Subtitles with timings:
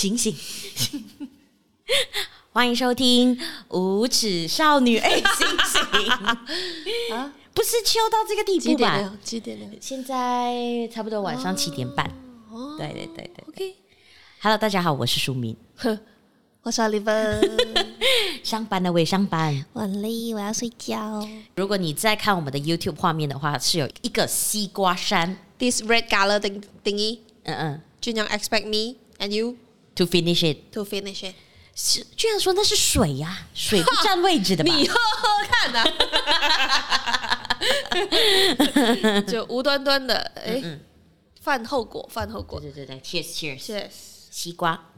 [0.00, 0.34] 醒醒！
[2.54, 3.36] 欢迎收听
[3.68, 4.98] 《无耻少女》。
[5.02, 6.10] 哎，醒醒！
[7.14, 9.18] 啊，不是秋到这个地步吧？
[9.22, 9.66] 几点了？
[9.78, 12.06] 现在差不多晚上七点半。
[12.50, 13.44] 哦，对对对对。
[13.48, 15.54] OK，Hello，大家好，我是舒敏。
[16.64, 17.38] 我是李芬。
[18.42, 19.66] 上班了，我也上班。
[19.74, 21.28] 我累，我要睡觉。
[21.56, 27.18] 如果你在看我们的 YouTube 画面的话，是有一个西瓜山，this red color thing thingy。
[27.42, 27.82] 嗯嗯。
[28.00, 29.56] 俊阳 expect me and you
[30.00, 30.72] to finish it.
[30.72, 31.34] To finish it.
[31.74, 34.72] 是俊阳说那是水呀、啊，水不占位置的吧？
[34.74, 35.84] 你喝喝看呐、
[39.12, 39.20] 啊。
[39.28, 40.80] 就无端端的哎，
[41.40, 42.58] 饭后果，饭后果。
[42.58, 43.90] 对对对，Cheers Cheers Cheers。
[44.30, 44.88] 西瓜，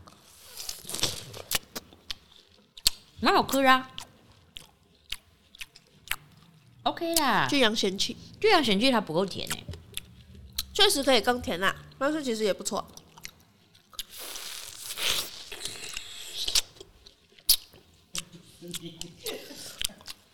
[3.20, 3.90] 蛮好吃啊。
[6.84, 7.46] OK 啦。
[7.48, 9.64] 俊阳嫌弃，俊阳嫌弃它不够甜哎。
[10.72, 12.86] 确实可以更甜啦，但是其实也不错。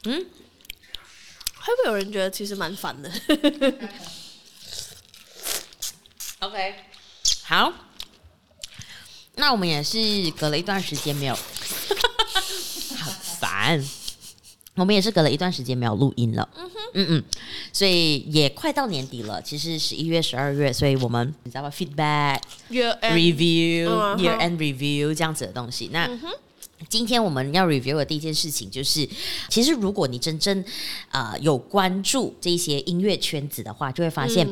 [0.05, 0.27] 嗯，
[1.55, 3.11] 会不会有人觉得其实蛮烦的？
[6.41, 6.75] OK，
[7.43, 7.73] 好，
[9.37, 9.98] 那我们也是
[10.39, 11.35] 隔了一段时间没有，
[12.97, 13.85] 很烦。
[14.77, 16.48] 我们也是隔了一段时间没有录音了。
[16.55, 17.25] 嗯哼，嗯嗯，
[17.73, 19.42] 所以也快到年底了。
[19.42, 24.19] 其实十一月、十二月，所以我们你知道吗？Feedback、Year end, Review、uh huh.
[24.19, 25.89] Year End Review 这样子的东西。
[25.92, 26.39] 那、uh huh.
[26.89, 29.09] 今天我们要 review 的第一件事情就是，
[29.48, 30.61] 其实如果你真正
[31.11, 34.48] 啊、呃、有关注这些音乐圈子的话，就会发现，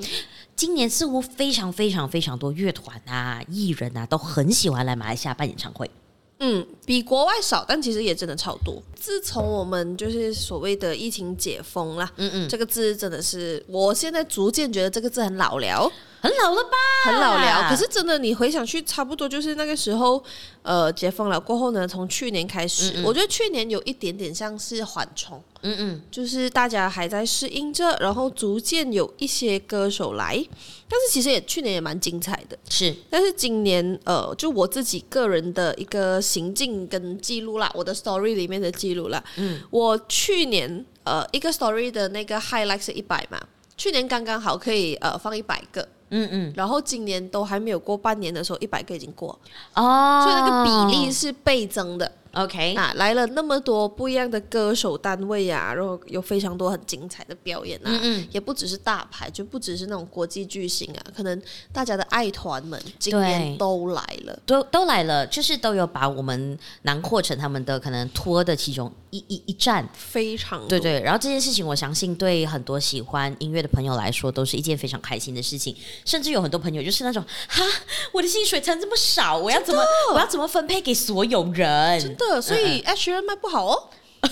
[0.57, 5.91] 今年似乎非常非常非常多乐团啊、艺人啊都很喜欢来马来西亚办演唱会。
[6.39, 8.83] 嗯，比国外少，但其实也真的超多。
[8.95, 15.91] 自从我们就是所谓的疫情解封啦，嗯嗯，这个字真的是，我现在逐渐觉得这个字很老了，
[16.27, 16.71] 很老了吧？
[17.05, 17.69] 很老了。
[17.69, 20.23] 可是真的，你回想去，差不多就是那个时候，
[20.62, 30.43] 呃，解封了过后呢，从去年开始，嗯嗯，我觉得去年有一点点像是缓冲，嗯嗯，就是大家还在适应着，然后逐渐有一些歌手来。
[30.89, 32.95] 但是其实也去年也蛮精彩的，是。
[33.11, 39.23] 但是今年呃，就我自己个人的一个行径跟记录啦，我的 story 里面的记录啦。
[39.37, 39.61] 嗯。
[39.71, 43.41] 我去年呃一个 story 的那个 highlight 是一百嘛，
[43.77, 45.87] 去年刚刚好可以呃放一百个。
[46.11, 46.53] 嗯嗯。
[46.56, 49.39] 然后今年都还没有过半年的时候，一百个已经过。
[49.75, 50.25] 哦。
[50.25, 52.11] 所以那个比例是倍增的。
[52.37, 61.41] OK，啊，来了那么多不一样的歌手单位啊，然后有非常多很精彩的表演啊，嗯嗯，也不只是大牌，就不只是那种国际巨星啊，可能
[61.73, 71.01] 大家的爱团们今年都来了，都都来了，就是都有把我们囊括成他们的可能托的其中一一一站，非常对对。
[71.01, 75.75] 然后这件事情，我相信对很多喜欢音乐的朋友来说，都是一件非常开心的事情。
[76.05, 77.65] 甚至有很多朋友就是那种，哈，
[78.13, 79.83] 我的薪水才这么少，我要怎么
[80.13, 81.99] 我要怎么分配给所有人？
[81.99, 82.25] 真的。
[82.42, 83.91] 所以 Ed Sheeran 卖不好哦，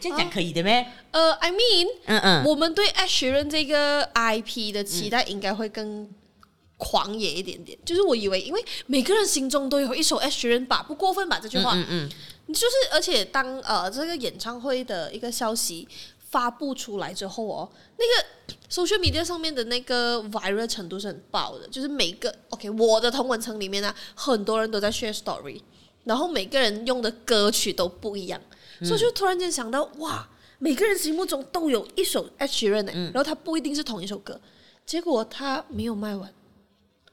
[0.00, 0.86] 这样讲可以的咩？
[1.10, 6.08] 呃，I mean，嗯嗯，我们对 Ed Sheeran 这个 IP 的期待应该会更
[6.76, 7.78] 狂野一点点。
[7.84, 11.38] 就是我以为，因为每个人心中都有一首 Ed Sheeran 吧，不过分吧？
[11.40, 12.08] 这句话，嗯嗯，
[12.48, 15.86] 就是而且当呃这个演唱会的一个消息
[16.30, 25.60] 发布出来之后哦，那个 social media 上面的那个 viral 程度是很爆的，就是每个 OK，我的同文层里面呢，很多人都在 share story。
[26.04, 28.40] 然后每个人用的歌曲都不一样，
[28.80, 30.28] 嗯、所以就突然间想到，哇，
[30.58, 34.40] 每个人心目中都有一首 Ed Sheeran，嗯、然后他不一定是同一首歌，
[34.86, 36.32] 结果他没有卖完，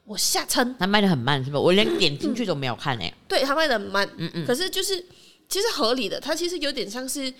[0.04, 1.58] 我吓撑他卖的很慢，是不？
[1.58, 3.18] 我连点进去都没有看诶、嗯。
[3.28, 5.04] 对，他卖的很慢，嗯嗯，可是就是
[5.48, 7.32] 其实合理的，他其实有点像是。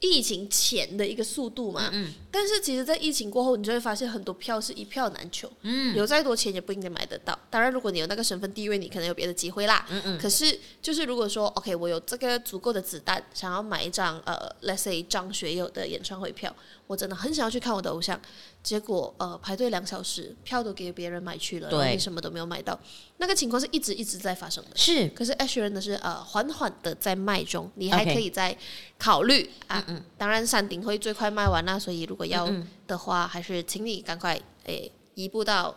[0.00, 7.38] 疫情前的一个速度嘛，嗯嗯，但是其实，在疫情过后，你就会发现很多票是一票难求，嗯，有再多钱也不一定买得到。
[7.50, 10.18] 当然，如果你有那个身份地位，你可能有别的机会啦，嗯嗯。
[10.18, 16.54] 可是，就是如果说，OK，我有这个足够的子弹，想要买一张呃，let's say 张学友的演唱会票，
[16.86, 18.18] 我真的很想要去看我的偶像。
[18.62, 22.78] 结果呃，排队两小时，票都给别人买去了，对然后你什么都没有买到。
[23.16, 24.70] 那个情况是一直一直在发生的。
[24.74, 28.56] 是，可是 Ed Sheeran 的是呃缓缓的在卖中，你还可以再
[28.98, 29.82] 考虑.啊。
[29.88, 30.04] 嗯嗯。
[30.18, 32.46] 当然山顶会最快卖完啦，所以如果要
[32.86, 35.74] 的话，还是请你赶快诶移步到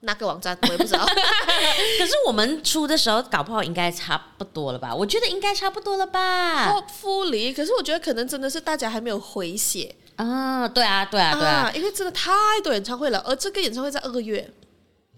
[0.00, 1.04] 那个网站，我也不知道。
[1.98, 4.94] 可是我们出的时候搞不好应该差不多了吧？
[4.94, 6.72] 我觉得应该差不多了吧。
[6.72, 9.94] Hopefully，可是我觉得可能真的是大家还没有回血。
[10.16, 12.32] 啊，对啊，对啊，对啊，因为真的太
[12.62, 14.48] 多演唱会了，而这个演唱会在二月，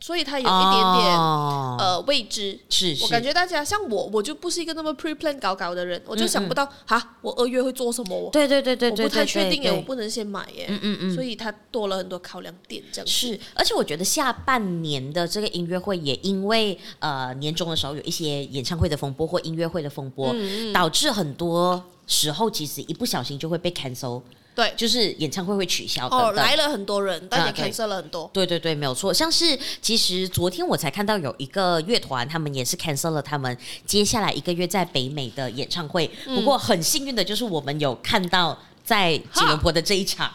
[0.01, 2.59] 所以它有一点点、哦、呃未知。
[2.71, 8.31] 是，是，我感觉大家像我，我就不是一个那么 pre-plan 搞搞的人，我就想不到哈、嗯，我二月会做什么？
[8.33, 10.67] 对对对对对，我不太确定耶，我不能先买耶。
[10.69, 13.39] 嗯嗯嗯，所以它多了很多考量点，这样是。
[13.55, 20.35] 而且我觉得下半年的这个音乐会也因为呃年终的时候有一些演唱会的风波或音乐会的风波，
[20.73, 24.23] 导致很多时候其实一不小心就会被 cancel。
[24.57, 26.29] 对，就是演唱会会取消等等。
[26.29, 28.29] 哦，来了很多人，但也 cancel 了很多。
[28.33, 29.13] 对对对，没有错。
[29.13, 33.55] 像是其实昨天我才看到有一个乐团，他们也是 cancel 了他们
[33.85, 36.11] 接下来一个月在北美的演唱会。
[36.27, 40.33] 嗯、不过很幸运的就是我们有看到在吉隆坡的这一场。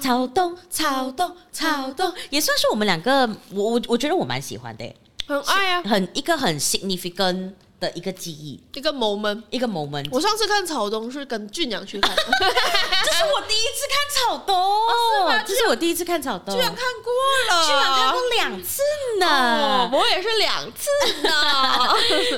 [0.00, 4.94] 草东，草东，草东，也算是我们两个，我我我觉得我蛮喜欢的，
[5.26, 7.52] 很爱啊，很一个很 significant。
[7.80, 10.06] 的一个记忆，一个 moment，一个 moment。
[10.12, 17.10] 我上次看草东是跟俊阳去看的， 这是我第一次看草东，哦，这是我第一次看草东，居然看过
[17.48, 18.82] 了，居然看过两次
[19.18, 20.88] 呢，哦，我也是两次
[21.22, 21.30] 呢。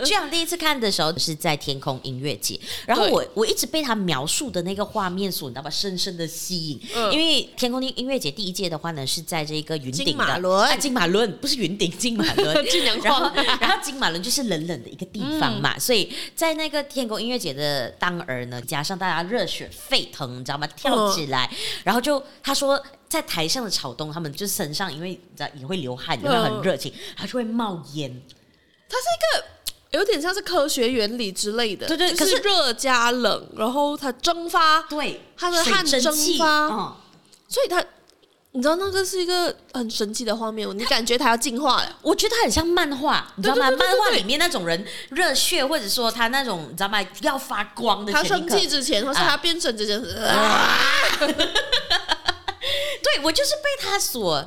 [0.06, 10.04] 居然第一次看的时候是在天空音乐节，然后我我一直被他描述的那个画面所你知道吧，深深的吸引，嗯，因为天空音音乐节第一届的话呢是在这个云顶的。
[10.04, 13.30] 金马伦，啊，金马伦不是云顶，金马伦， 俊阳然后
[13.60, 15.42] 然后金马伦就是冷冷的一个地方。
[15.42, 20.66] 方嘛，所以在那个天空音乐节的当儿呢，加上大家热血沸腾，你知道吗？
[20.76, 21.50] 跳起来，
[21.82, 28.22] 然后就他说，在台上的草东，他们就身上因为你知道也会流汗，也会很热情，他就会冒烟。
[28.88, 36.96] 它是一个有点像是科学原理之类的，对对，可是热加冷，然后它蒸发，对，它的汗蒸发，嗯，
[37.48, 37.84] 所以它。
[38.54, 41.98] 你知道那个是一个很神奇的画面，你感觉他要进化了。
[42.02, 43.70] 我觉得他很像漫画，你知道吗？
[43.70, 47.02] 漫画里面那种人热血，或者说他那种你知道吗？
[47.22, 48.12] 要发光的。
[48.12, 50.78] 他生气之前，或是他变成之前，啊啊、
[51.26, 54.46] 对，我就是被他所。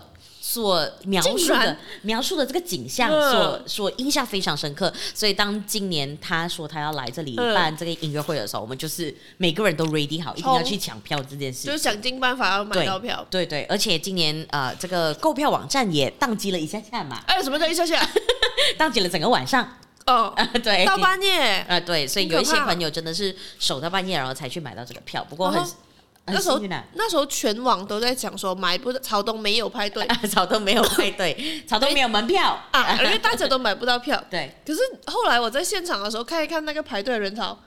[0.56, 4.92] 所描述的描述的这个景象，所所印象非常深刻。
[5.14, 13.26] 所以当今年他说他要来这里办这个音乐会的时候，我们就是每个人都 ready 好，一定要去抢票这件事，就是想尽办法要买到票。
[13.30, 17.22] 对对，对，而且今年呃，这个购票网站也宕机了一下下嘛。
[17.28, 18.10] 哎，什么叫一下下？
[18.80, 19.68] 宕机了整个晚上。
[20.06, 21.66] 哦， 对，到半夜。
[21.68, 25.26] 啊，对，所以有一些朋友真的是守到半夜，然后才去买到这个票。
[25.30, 25.62] 不过很。
[26.28, 26.60] 那时候，
[26.94, 31.36] 那时候全网都在讲说买不到，草东没有派对，啊、草东没有派对，
[31.68, 34.22] 草东没有门票啊，因为大家都买不到票。
[34.30, 37.58] 对，可是后来我在现场的时候看一看那个排队的人潮，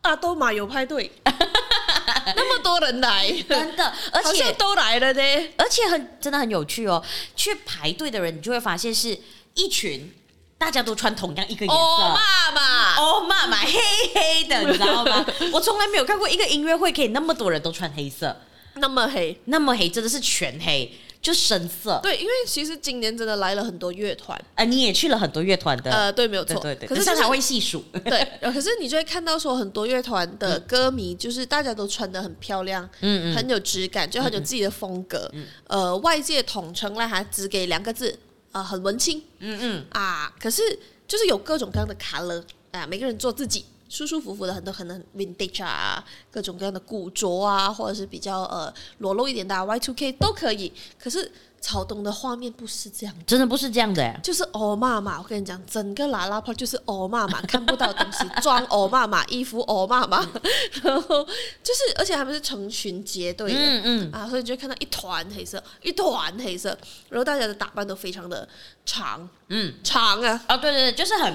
[0.00, 5.22] 啊，都马有派对， 那么多人来，真的，而且都来了呢，
[5.58, 7.04] 而且很真的很有趣哦。
[7.34, 9.18] 去排队的人，你就会发现是
[9.54, 10.10] 一群。
[10.58, 13.72] 大家都穿同样一个颜色，哦妈妈，哦妈妈，黑
[14.14, 15.24] 黑的，你知道吗？
[15.52, 18.34] 我从来没有看过一个音乐会可以那么多人都穿黑色，
[18.76, 22.00] 那么黑，那么黑，真的是全黑，就深色。
[22.02, 26.88] 对，因为其实今年真的来了很多乐团，呃，你也去了很多乐团的，呃，对，没有错，对对对。
[26.88, 38.18] 可是他才会细数， 对，可是你就会看到说很多乐团的歌迷，就是大家都穿的很漂亮，嗯嗯，很有质感，就很有自己的风格，嗯，呃，外界统称呢还只给两个字。
[38.56, 40.62] 啊、呃，很文青，嗯嗯啊，可是
[41.06, 50.72] 就是有各种各样的 color 啊，每个人做自己，舒舒服服的，很多可能 vintage 啊，各种各样的古着啊，或者是比较呃裸露一点的 Y2K 都可以。
[50.98, 51.30] 可是
[51.66, 60.18] 草东的画面不是这样，真的不是这样的，就是欧妈妈，我跟你讲，整个拉拉坡就是欧妈妈，看不到东西，装欧妈妈，衣服欧妈妈，
[60.84, 64.12] 然后就是而且他们是成群结队的，嗯嗯。
[64.12, 66.68] 啊，所以你就会看到一团黑色，一团黑色，
[67.08, 68.48] 然后大家的打扮都非常的
[68.84, 71.34] 长，嗯，长啊，哦对对对，就是很。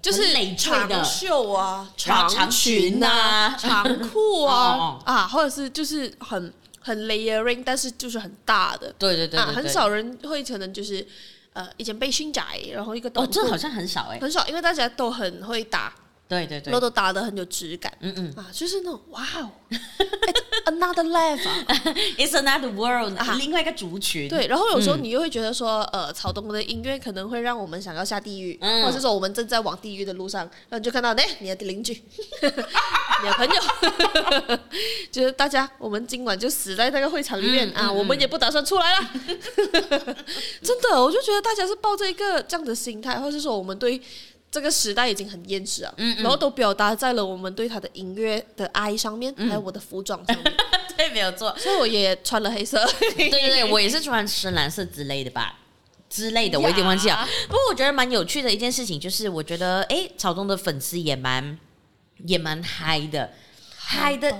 [0.00, 11.06] 就是长袖啊，长裙啊，长裤啊， 啊，或者是就是很很 layering，但是就是很大的，对对对，啊，很少人会可能就是
[11.52, 12.42] 呃一件背心仔，
[12.72, 15.94] 然后一个哦，这好像很少哎，很少，因为大家都很会打。
[16.28, 18.34] 对对对，都都打的很有质感，嗯嗯。
[18.36, 19.50] 啊，就是那种哇哦
[20.66, 24.28] ，another level，it's another world，啊，另外一个族群。
[24.28, 31.94] 对，然后有时候你又会觉得说，呃，草东的音乐可能会让我们想要下地狱，嗯，或者是说我们正在往地狱的路上，然后你就看到，哎，你的邻居，
[32.42, 32.48] 你
[33.26, 34.58] 的朋友，
[35.10, 39.10] 就是大家，我们今晚就死在那个会场里面，嗯，啊，我们也不打算出来了。
[40.62, 43.98] 真的，我就觉得大家是抱着一个这样的心态，或者是说我们对。
[44.50, 50.54] 这个时代已经很厌世啊，嗯嗯，然后都表达在了我们对他的音乐的爱上面，嗯、还有我的服装上面。
[50.96, 51.54] 对，没有错。
[51.58, 52.84] 所以我也穿了黑色。
[53.16, 55.58] 对对对， 我也是穿深蓝色之类的吧，
[56.08, 57.28] 之类的，我有点忘记了。
[57.46, 61.58] 不过我觉得蛮有趣的一件事情就是，我觉得哎，草东的粉丝也蛮
[62.24, 63.32] 也蛮嗨的，
[63.76, 64.30] 嗨的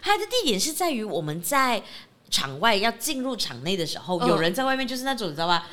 [0.00, 1.82] 嗨的地点是在于我们在
[2.30, 5.68] 场外要进入场内的时候，哦、有人在外面就是那种你知道吧？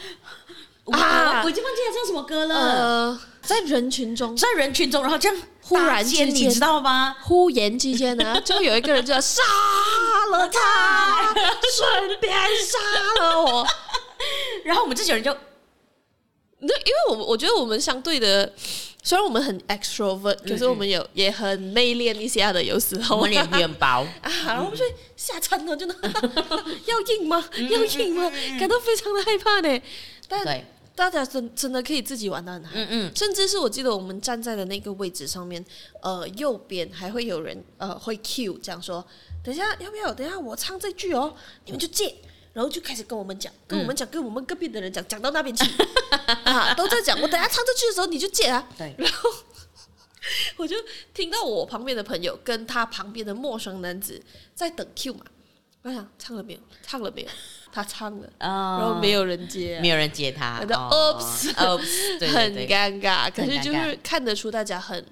[0.91, 2.55] 啊，我已经忘记他唱什么歌了。
[2.55, 7.15] 呃，在人群中，在人群中，然后这样忽然间，你知道吗？
[7.23, 9.41] 忽然之间呢， 就有一个人就要杀
[10.31, 13.67] 了他，顺便杀了我。
[14.63, 15.35] 然后我们这些人就，
[16.59, 18.53] 那因为我我觉得我们相对的。
[19.07, 24.83] 虽然我们很 extrovert，可是我们有嗯嗯也很内敛一些的，有时候我们脸很薄啊，然后我们就
[25.15, 25.95] 吓惨了，真的
[26.87, 27.45] 要硬吗？
[27.69, 28.31] 要硬吗？
[28.59, 29.79] 感到非常的害怕呢。
[30.27, 30.65] 但对
[30.95, 35.63] 大家真真的可以自己玩的很嗨，嗯嗯，甚至是我记得我们站在的那个位置上面，
[36.01, 39.05] 呃，右边还会有人呃会 cue 这样说，
[39.43, 40.13] 等一下要不要？
[40.13, 41.35] 等一下我唱这句哦，
[41.65, 42.15] 你们就借。
[42.53, 45.69] 然后就开始跟我们讲，跟我们讲，跟我们隔壁的人讲，讲到那边去
[46.45, 47.19] 啊，都在讲。
[47.21, 48.65] 我等下唱这句的时候，你就借啊。
[48.77, 48.95] 对。
[48.97, 49.29] 然后
[50.55, 50.77] 我就
[51.13, 54.23] 听到我旁边的朋友跟他旁边的陌生男子
[54.53, 55.25] 在等 Q 嘛。
[55.81, 56.59] 我想唱了没有？
[56.81, 57.27] 唱了没有？
[57.75, 60.61] 他唱了，然后没有人接，没有人接他。
[60.61, 63.29] Oops，Oops，很尴尬。
[63.29, 65.05] 可是就是看得出大家很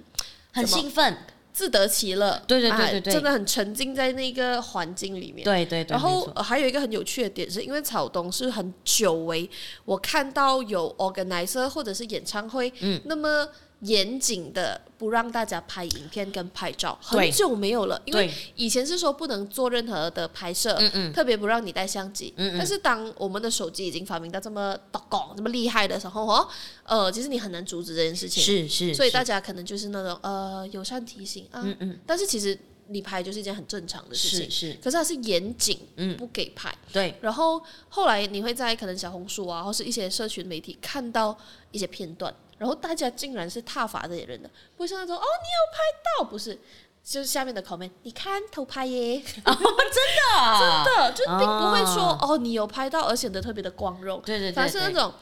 [0.50, 1.14] 很兴奋。
[1.52, 5.44] 自得其乐，对对对对对，真的很沉浸在那个环境里面。
[5.44, 5.92] 对对对。
[5.92, 9.48] 然后还有一个很有趣的点是，因为草东是很久违，
[9.84, 13.48] 我看到有 organizer 或者是演唱会，嗯，那么。
[13.84, 18.00] 严谨的不让大家拍影片跟拍照，很久没有了。
[18.06, 20.78] 因为以前是说不能做任何的拍摄，
[21.12, 22.32] 特别不让你带相机。
[22.36, 24.76] 但是当我们的手机已经发明到这么
[25.08, 26.48] 高、这么厉害的时候，哦，
[26.84, 28.42] 呃，其实你很难阻止这件事情。
[28.42, 28.94] 是是。
[28.94, 31.62] 所以大家可能就是那种呃友善提醒啊，
[32.06, 34.50] 但是其实你拍就是一件很正常的事情。
[34.50, 34.72] 是是。
[34.82, 35.78] 可是它是严谨，
[36.16, 36.74] 不给拍。
[36.90, 37.14] 对。
[37.20, 41.36] 然后后来你会在可能小红书啊，或是一些社群媒体看到
[41.70, 42.34] 一些片段。
[42.58, 45.78] 然后大家竟然是挞伐这些人的，不是那种哦，你有拍
[46.18, 46.58] 到，不是，
[47.02, 55.12] 就是下面的 comment，你看偷拍耶， 哦、真的、啊， 真的，就并不会说哦，哦，你有拍到而显得特别的光荣，对对对，反而是那种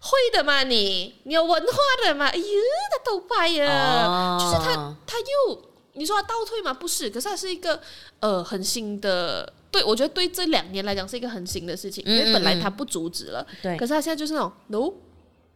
[0.00, 1.72] 会的嘛你，你有文化
[2.04, 2.44] 的嘛，哎呦，
[2.92, 5.62] 他偷拍呀，哦、就是他他又
[5.94, 6.72] 你说他倒退吗？
[6.72, 7.80] 不是，可是他是一个
[8.20, 14.92] 呃很新的，对我觉得对这两年来讲是一个很新的事情，嗯嗯嗯因为本来他不阻止了，对，可是他现在就是那种 no。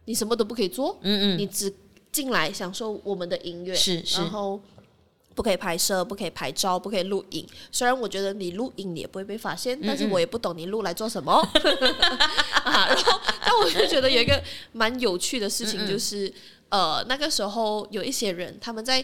[0.05, 1.73] 你什么都不可以做，嗯嗯，你只
[2.11, 4.59] 进来享受我们的音乐，是是，然后
[5.35, 7.47] 不可以拍摄，不可以拍照，不可以录影。
[7.71, 11.33] 虽然我觉得你录影你也不会被发现，嗯嗯，但是我也不懂你录来做什么。
[12.63, 14.41] 啊，然后，但我就觉得有一个
[14.71, 16.31] 蛮有趣的事情，就是
[16.69, 19.03] 呃，那个时候有一些人他们在。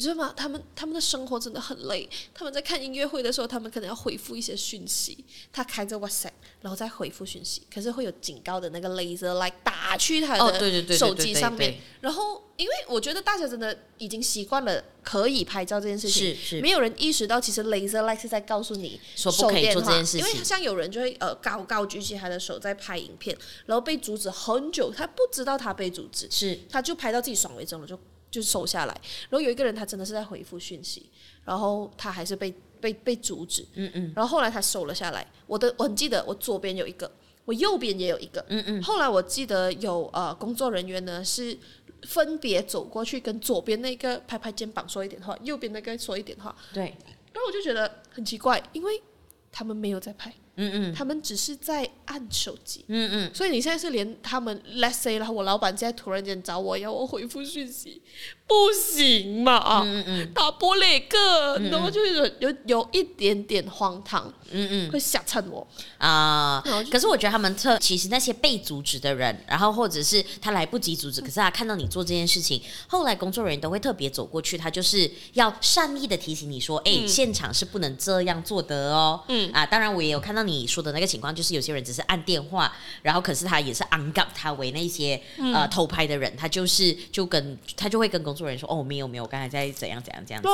[0.00, 0.32] 你知道吗？
[0.34, 2.08] 他们他们的生活真的很累。
[2.32, 5.22] 他们在看音乐会的时候，他们可能要回复一些讯息。
[5.52, 6.30] 他开着 WhatsApp，
[6.62, 11.76] 然后再回复讯息，可是会有警告的那个 laser 来打去他的手机上面。
[12.00, 20.20] 然后，因为我觉得大家真的已经习惯了可以拍照这件事情，是是，没有人意识到其实 laser light 是在告诉你说不可以做这件事情。
[20.20, 28.00] 因为像有人就会呃高高举起他的手在拍影片，然后被阻止很久，他不知道他被阻止，是他就拍到自己爽为止了就。
[28.30, 28.94] 就收下来，
[29.28, 31.10] 然后有一个人他真的是在回复讯息，
[31.44, 35.26] 然后他还是被被被阻止，嗯嗯，然后后来他收了下来。
[35.46, 37.10] 我的我很记得，我左边有一个，
[37.44, 38.82] 我右边也有一个，嗯嗯。
[38.82, 41.58] 后来我记得有呃工作人员呢是
[42.02, 46.94] 分别走过去跟左边那个拍拍肩膀说一点话，右边那个说一点话，对。
[47.32, 49.02] 然后我就觉得很奇怪，因为
[49.50, 50.32] 他们没有在拍。
[50.60, 52.84] 嗯嗯，他们只是在按手机。
[52.88, 58.02] 嗯嗯，所以你现在是连他们，let's say，然后我老板现在突然间找我要我回复讯息，
[58.46, 59.56] 不行嘛？
[59.56, 64.32] 啊，嗯嗯，打波那个，然后就有有有一点点荒唐。
[64.52, 65.64] 嗯嗯，会吓惨我
[65.96, 66.60] 啊。
[66.90, 79.22] 可是我觉得他们特，其实那些被阻止的人，然后或者是他来不及阻止，可是他看到你做这件事情，后来工作人员都会特别走过去，他就是要善意的提醒你说，哎，现场是不能这样做的哦。
[79.28, 80.49] 嗯啊，当然我也有看到你。
[80.50, 90.48] 你说的那个情况，就是有些人只是按电话，然后可是他也是安告他为那些、嗯、呃偷拍的人，他就是就跟他就会跟工作人员说，哦，没有没有，我刚才在怎样怎样这样子。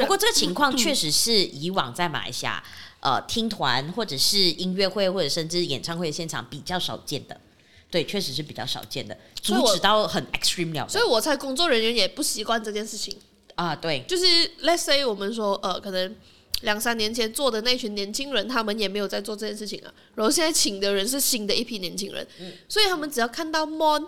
[0.00, 2.62] 不过这个情况确实是以往在马来西亚
[3.00, 7.40] 呃听团或者是音乐会或者甚至演唱会现场比较少见的，
[7.90, 13.16] 对，确实是比较少见的，阻止到很 extreme 了，所以我猜工作人员也不习惯这件事情
[13.54, 13.74] 啊。
[13.74, 14.24] 对，就是
[14.62, 16.14] let's say 我们说呃可能。
[16.62, 19.92] 两三年前做的那群年轻人，他们也没有在做这件事情啊。
[20.14, 24.06] 然后现在请的人是新的一批年轻人，嗯，所以他们只要看到 mon，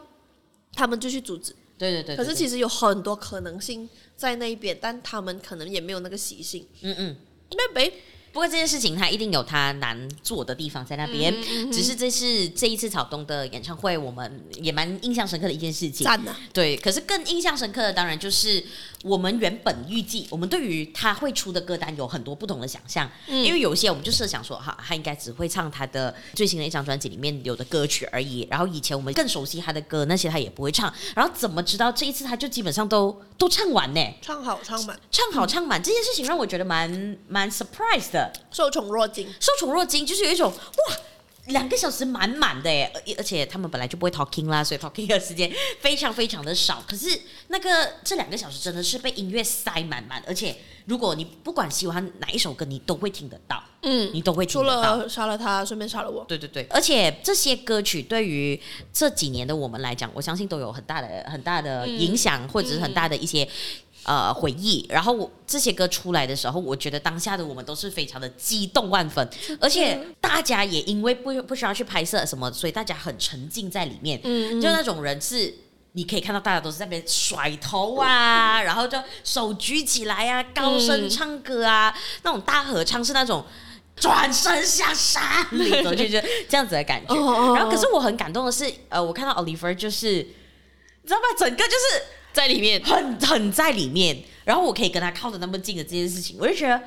[0.75, 1.55] 他们就去阻止。
[1.79, 2.17] 对对对，对。
[2.17, 6.67] 可是其实有很多可能性在那边，但他们可能也没有那个习性。
[6.83, 7.17] 嗯嗯。
[7.51, 7.93] 那没。
[8.33, 16.03] 不过这件事情他一定有他难做的地方在那边，嗯嗯嗯，只是这是这一次草东的演唱会，我们也蛮印象深刻的一件事情。
[16.03, 16.35] 赞的。
[16.51, 18.65] 对，可是更印象深刻的当然就是
[19.03, 28.47] 我们原本预计，我们对于他会出的歌单有很多不同的想象，嗯、因为有些我们就设想说，哈，他应该只会唱他的最新的一张专辑里面有的歌曲而已。
[28.51, 30.93] 然后以前我们更熟悉他的歌，那些他也不会唱。
[31.15, 34.01] 然后怎么知道这一次他就基本上都都唱完呢？
[34.21, 40.97] 唱好唱满，唱好唱满、嗯、这件事情让我觉得蛮蛮 surprise 的，受宠若惊，受宠若惊，就是有一种哇。
[41.47, 46.83] 两个小时满满的耶，而且他们本来就不会 talking 啦，所以 talking 的时间非常非常的少。
[46.87, 50.55] 可是那个这两个小时真的是被音乐塞满满，而且
[50.87, 54.97] 如果你不管喜欢哪一首歌，你都会听得到，嗯，你都会听得到。
[54.97, 56.25] 除了杀了他，顺便杀了我。
[56.29, 58.61] 对对对，而且这些歌曲对于
[58.93, 63.49] 这几年的我们来讲，我相信都有很大的很大的影响，嗯、或者是很大的一些。
[64.05, 64.85] 呃，回忆。
[64.89, 69.29] 然后我这些歌出来的时候，我觉得当下的我们都是非常的激动万分，
[69.61, 74.21] 而且大家也因为不不需要去拍摄什么，所以大家很沉浸在里面。
[74.25, 75.55] 嗯，就那种人是
[75.93, 83.45] 你可以看到大家都是在那边甩头啊，然后就手举起来啊，高声唱歌啊，嗯、那种大合唱是那种
[83.95, 87.15] 转身下山里头，就就这样子的感觉。
[87.55, 91.25] 然后，可是我很感动的是，呃，我看到 Oliver 就是，你知道吗？
[91.39, 92.03] 整个就是。
[92.33, 96.83] 在里面，很很在里面，然后我可以跟他靠得那么近的这件事情，我就觉得，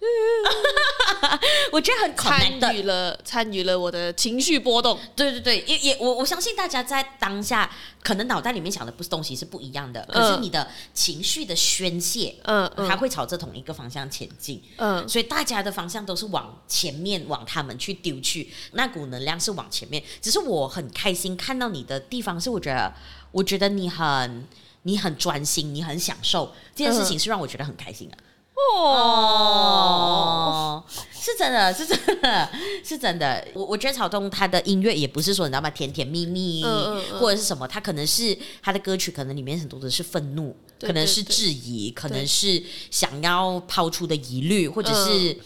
[1.70, 4.98] 我觉得很参与了，参与了我的情绪波动。
[5.14, 7.70] 对对对，也也我我相信大家在当下
[8.02, 20.02] 可能脑袋里面想的不是东西是不一样的，可是你的情绪的宣泄，嗯，它会朝着同一个方向前进，嗯，所以大家的方向都是往前面，往他们去丢去，那股能量是往前面。
[20.22, 22.90] 只是我很开心看到你的地方是，我觉得，
[23.32, 24.48] 我觉得你很。
[24.82, 28.16] 你很专心，你很享受这件事情，是让我觉得很开心的。
[28.78, 29.64] 哦，
[31.12, 32.50] 是真的，是真的，
[32.84, 33.48] 是真的。
[33.54, 35.70] 我我觉得草东他的音乐也不是说你知道吗？
[35.70, 37.66] 甜甜蜜蜜，嗯嗯、或者是什么？
[37.66, 45.36] 他可能是他的歌曲，可能里面很多的是愤怒，可能是质疑，可能是想要抛出的疑虑，或者是、嗯、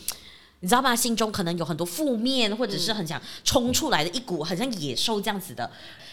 [0.65, 0.97] 你知道吗？
[0.97, 5.71] 心中可能有很多负面，或者是很想冲出来的一股，很像野兽这样子的。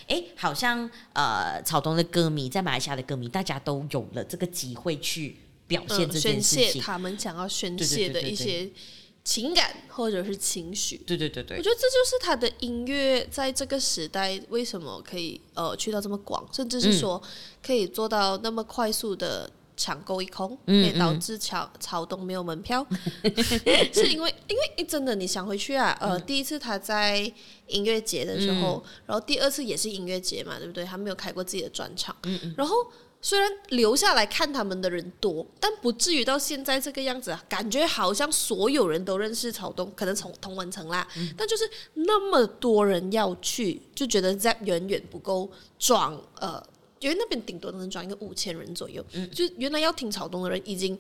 [0.10, 8.70] 哎，好像呃，草东的歌迷在马来西亚的歌迷，大家都有了这个机会去表现这件事情，宣泄他们想要宣泄的一些
[9.24, 10.98] 情感或者是情绪。
[11.08, 17.24] 对对对对，我觉得这就是他的音乐在这个时代为什么可以呃去到这么广，甚至是说
[17.66, 19.50] 可以做到那么快速的。
[19.82, 22.86] 抢购一空，也导致草草东没有门票，
[23.92, 27.20] 是因为因为真的你想回去啊，呃，第一次他在
[27.66, 30.86] 音乐节的时候，然后第二次也是音乐节嘛，对不对？
[30.86, 32.16] 他没有开过自己的专场，
[32.56, 32.76] 然后
[33.24, 46.64] 虽然留下来看他们的人多，但不至于到现在这个样子啊，感觉好像所有人都认识草东，可能从同文层啦，但就是那么多人要去，就觉得 ZEP 远远不够壮，呃。
[47.02, 50.98] 因为那边顶多能装一个五千人左右，嗯，就原来要听草东的人已经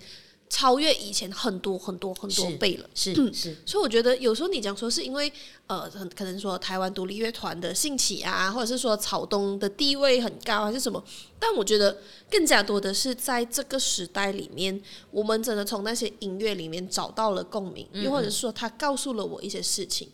[0.49, 5.31] 超越以前很多很多很多倍了，是是，是，所以我觉得有时候你讲说是因为
[5.67, 11.01] 呃，很可能说台湾独立乐团的兴起啊，或者是说草东的地位很高还是什么，
[11.39, 11.97] 但我觉得
[12.29, 20.09] 更加多的是在这个时代里面，我们真的从那些音乐里面找到了共鸣，又或者是说他告诉了我一些事情。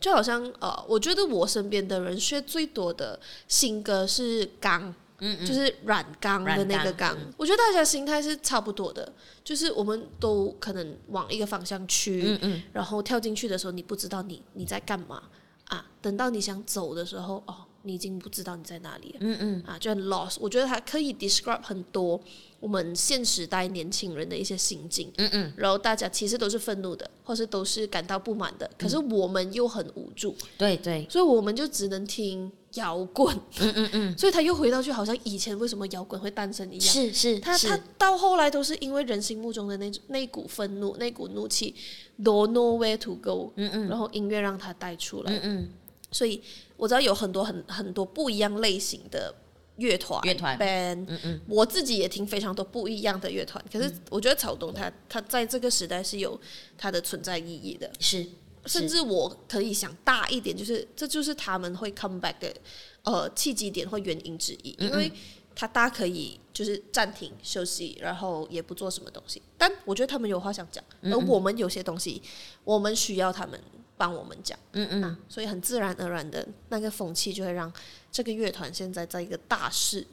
[0.00, 7.16] 就好像呃，我觉得我身边的人学最多的新歌是刚，嗯，嗯，就是软钢的那个钢。
[7.36, 9.12] 我觉得大家心态是差不多的，
[9.44, 15.22] 就是我们都可能往一个方向去，嗯嗯，然后跳进去的时候，你不知道你你在干嘛
[15.66, 17.64] 啊，等到你想走的时候，哦。
[17.82, 20.36] 你已经不知道你在哪里了，嗯嗯，啊，就很 lost。
[20.40, 22.20] 我觉得它可以 describe 很多
[22.60, 41.74] 我们现时代年轻人的一些心境，嗯嗯，然后大家其实都是愤怒的，或是都是感到不满的，可是我们又很无助，对对，所以我们就只能听摇滚，嗯嗯嗯， 所以他又回到去，好像以前为什么摇滚会诞生一样，是是，他他到后来都是因为人心目中的那那股愤怒，那股怒气
[42.22, 45.68] ，don't know where to go，嗯嗯，然后音乐让他带出来，嗯嗯。
[46.10, 46.42] 所以
[46.78, 49.34] 我知道有很多很很多不一样类型的
[49.76, 53.62] 乐团，乐团 band，嗯嗯，我自己也听非常多不一样的乐团。
[53.70, 56.40] 可是我觉得草东他他在这个时代是有
[56.78, 58.24] 他的存在意义的，是，
[58.64, 62.54] 甚至我可以想大一点，就是这就是他们会 come back 的
[63.02, 65.12] 呃契机点或原因之一，因为
[65.56, 69.42] 他大可以就是暂停休息，然后也不做什么东西。
[69.56, 72.22] 但我觉得他们有话想讲，而我们有些东西
[72.62, 73.60] 我们需要他们。
[73.98, 77.70] 帮我们讲，嗯嗯、啊，所以很自然而然的那个风气就会让
[78.10, 80.06] 这个乐团现在在一个大势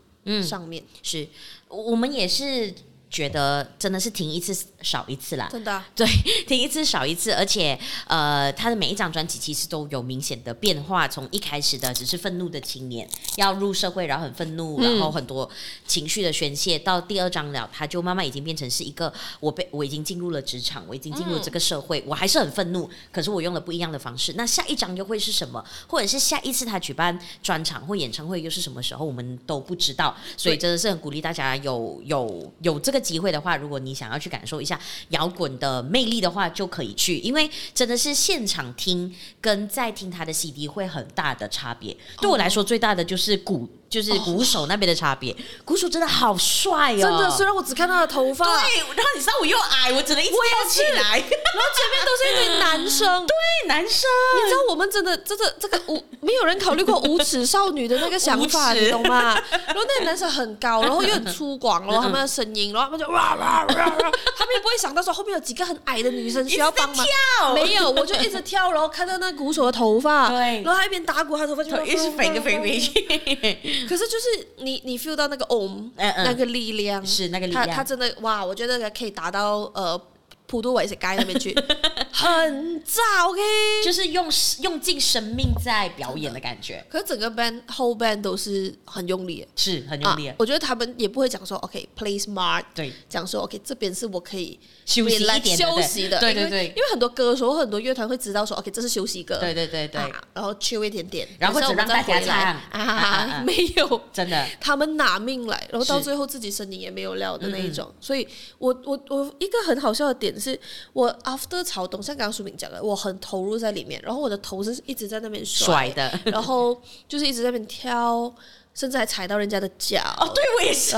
[0.43, 0.83] 上面。
[0.83, 1.27] 嗯、是，
[1.69, 2.73] 我们也是
[3.15, 6.05] 觉得真的是停一次少一次啦，真的、啊， 对，
[6.45, 15.49] 停一次少一次，而且呃，他的每一张专辑其实都有明显的变化，从一开始的只是愤怒的青年要入社会，然后很愤怒，然后很多
[15.87, 24.33] 情绪的宣泄，嗯、到第二张了，他就慢慢已经变成是一个我被我已经进入了职场，我已经进入了这个社会，嗯、我还是很愤怒，可是我用了不一样的方式。
[24.33, 25.63] 那下一张又会是什么？
[25.87, 29.05] 或者是下一次他举办专场或演唱会又是什么时候？
[29.05, 33.04] 我们都不知道，所以真的是很鼓励大家有有有这个。
[33.05, 41.95] 机会的话，如果你想要去感受一下摇滚的魅力的话，就可以去，因为真的是现场听跟在听他的 CD 会很大的差别。
[42.19, 43.69] 对我来说，最大的就是鼓。
[43.95, 46.99] 就是鼓手那边的差别，鼓手真的好帅哦！
[46.99, 59.41] 真的，虽然我只看他的头发，对，然后你知道我又矮，我只能一直跳起来，然后前面都是一堆男生， 对，男生，你知道我们真的真的这个无没有人考虑过无耻少女的那个想法， 你懂吗？
[59.49, 67.05] 然后那个男生很高，然后又很粗犷，然后他们的声音，然后他们就哇哇哇，他们也不会想到说后面有几个很矮的女生需要帮忙，
[67.53, 73.84] 没有，我就一直跳，然后看到那鼓手的头发，对，然后他一边打鼓，他头发就一直飞个飞飞去。
[73.87, 80.01] 可是就是你，你 feel 到那个 om，嗯嗯那个力量是那个力量，他他真的哇，我觉得可以达到呃。
[80.47, 81.55] 普渡伟是该那边去，
[82.11, 83.41] 很炸，OK，
[83.83, 84.27] 就是用
[84.61, 86.85] 用尽生命在表演的感觉。
[86.89, 90.35] 可是整个 band whole band 都是很用力，是很用力、啊。
[90.37, 96.67] 我觉得他们也不会讲说 OK，play、okay, smart，对，讲说 OK 这边是我可以休息一点休息的，对对对。
[96.67, 100.01] 因为很多歌手、很多乐团会知道说 OK 这是休息歌，对对对对。
[100.01, 102.35] 啊、然后 chill 一点点，然后只让大家唱。
[102.35, 107.91] 啊，啊，没有，真的，他们拿命来，然后到最后自己声音也没有料的那一种。
[107.99, 108.27] 所以
[108.57, 110.59] 我我我一个很好笑的点是
[110.93, 111.13] 我。
[111.25, 118.31] After 草东，像刚刚书明讲的，我很投入在里面，然后我的头是一直在那边甩，甩的， 然后就是一直在那边挑，
[118.75, 120.01] 甚至还踩到人家的脚。
[120.19, 120.95] 哦，对我也是，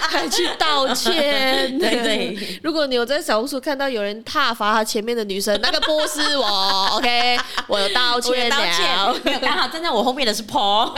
[0.00, 1.78] 还去道歉。
[1.78, 9.40] 对对， 如果你有在小红书看到有人踏伐他前面的女生，那个不是我，OK，我有道歉，道歉。
[9.40, 10.94] 刚好站在我后面的是 Paul。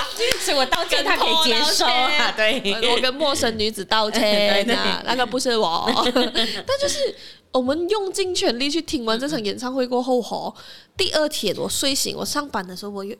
[0.40, 2.32] 所以我道歉，他可以接受啊。
[2.36, 5.90] 对，我跟陌生女子道歉啊， 那个不是我。
[6.14, 7.14] 但就是
[7.52, 10.54] 我们用尽全力去听完这场演唱会过后，吼，
[10.96, 13.14] 第二天我睡醒，我上班的时候，我有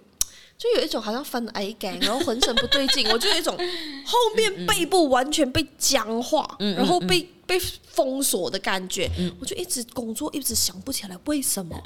[0.58, 9.11] 就有一种好像翻癌感，然后浑身不对劲，我就有一种后面背部完全被僵化，然后被被封锁的感觉。
[9.40, 11.80] 我就一直工作，一直想不起来为什么，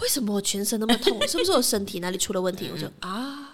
[0.00, 1.16] 为什么我全身那么痛？
[1.28, 2.68] 是不是我身体哪里出了问题？
[2.72, 3.48] 我就啊。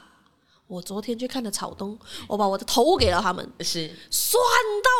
[0.68, 4.40] 我昨天去看了草东，我把我的头给了他们，是酸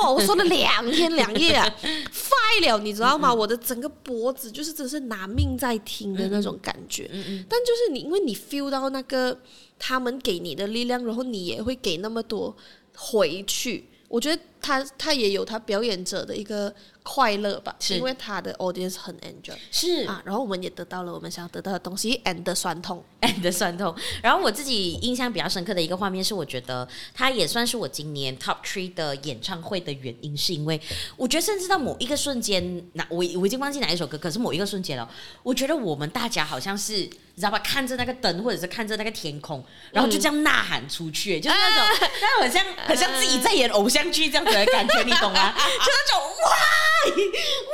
[0.03, 1.73] 到我说了两天两夜啊，
[2.11, 3.33] 废了，你知道吗？
[3.33, 9.39] 我的整个脖子就是真是拿命在听的那种感觉，嗯但就是你因为你 feel 到那个
[9.79, 12.57] 他们给你的力量，然后你也会给那么多
[12.97, 13.85] 回去。
[14.09, 23.95] 我觉得他他也有他表演者的一个快乐吧，是因为他的 audience 很 enjoy，是啊，然后我们也得到了我们想要得到的东西，and 的酸痛，and 的酸痛。
[24.23, 30.81] 然后我自己印象比较深刻的一个画面是，我觉得他也算是我今年 top three 的演唱会的原因，是因为
[31.17, 35.09] 我觉得甚至到某一个瞬间，那我我已经忘记哪一首歌，可是某一个瞬间了，
[35.43, 37.09] 我觉得我们大家好像是。
[37.39, 37.59] 你知道吧？
[37.61, 45.53] 看着那个灯，或者是看着那个天空，然后就这样呐喊出去，嗯、就是那种，那很像，很像自己在演偶像剧这样子的感觉，你懂吗？
[45.57, 46.51] 就那种哇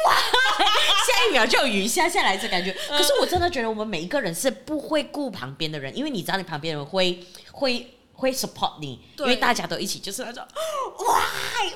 [0.07, 0.17] 哇，
[1.07, 2.75] 下一秒就有雨下下来这感觉。
[2.89, 10.45] 可是我真的觉得，我们每一个人是不会顾旁边的人，因为你知道，你旁边人会会会 support 你，因为大家都一起就是那种
[11.07, 11.23] 哇，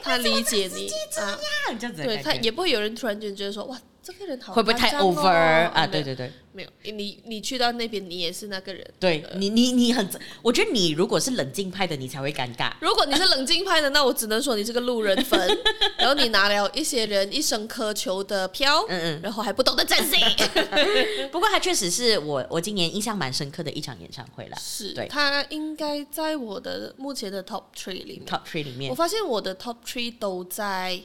[0.02, 1.38] 他理解你这样
[1.78, 3.78] 这样子，对他也不会有人突然间觉得说哇。
[4.08, 5.86] 这个人好、哦、会不会太 over 啊？
[5.86, 8.82] 对对对，没有你，你去到那边，你也是那个人。
[8.98, 10.08] 对你，你你很，
[10.40, 12.72] 我觉得你如果是冷静派的，你才会尴尬。
[12.80, 15.38] 如果你是冷静派的，那我只能说你是个路人粉。
[15.98, 20.16] 然后你拿了一些人一生渴求的票，嗯嗯，然后还不懂得珍惜。
[21.30, 24.56] 不过他确实是我我今年印象蛮深刻的一场演唱会了。
[24.58, 30.98] 是，对，他应该在我的目前的 top three 里面，top three 里面，我发现我的 top three 都在。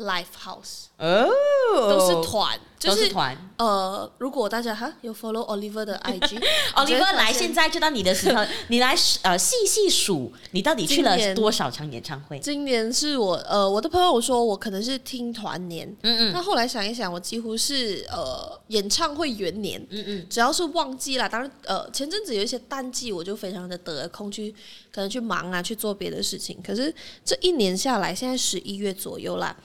[0.00, 1.28] Live House 哦
[1.74, 3.36] ，oh, 都是团，就是团。
[3.56, 12.38] 呃，如果大家哈有 follow Oliver 的 IG，Oliver 来现在就到你的时候，你来呃细细数，你到底去了多少场演唱会？
[12.38, 24.54] 今年是我呃我的朋友说我可能是听团年，嗯嗯，那后来想一想，我几乎是呃演唱会元年，嗯嗯，只要是旺季啦，当然呃前阵子有一些淡季，我就非常的得空去
[24.92, 29.56] 可能去忙啊去做别的事情，可是这一年下来，现在十一月左右啦。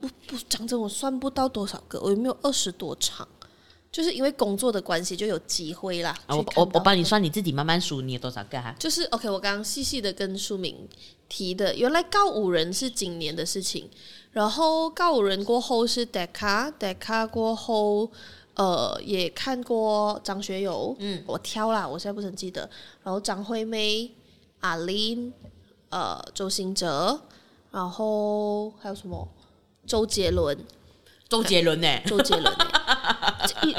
[0.00, 3.26] 不不，讲真，我算不到多少个，我有没有二十多场？
[3.90, 6.14] 就是因为工作的关系就有机会啦。
[6.26, 8.74] 啊、我我我帮你算，你自己慢慢数，你有多少个哈？
[8.78, 10.76] 就是 OK，我刚刚细细的跟书明
[11.28, 13.88] 提的，原来告五人是今年的事情，
[14.32, 18.10] 然后告五人过后是 Decca，Decca 过后。
[18.58, 22.62] 呃，也看过张学友，嗯，我挑啦，我现在不是很记得。
[23.02, 24.10] 然后张惠妹、
[24.60, 25.30] 阿林，
[25.90, 27.20] 呃，周兴哲，
[27.70, 29.28] 然后还有什么？
[29.86, 30.58] 周杰伦，
[31.28, 31.88] 周杰伦呢？
[32.06, 32.54] 周杰伦，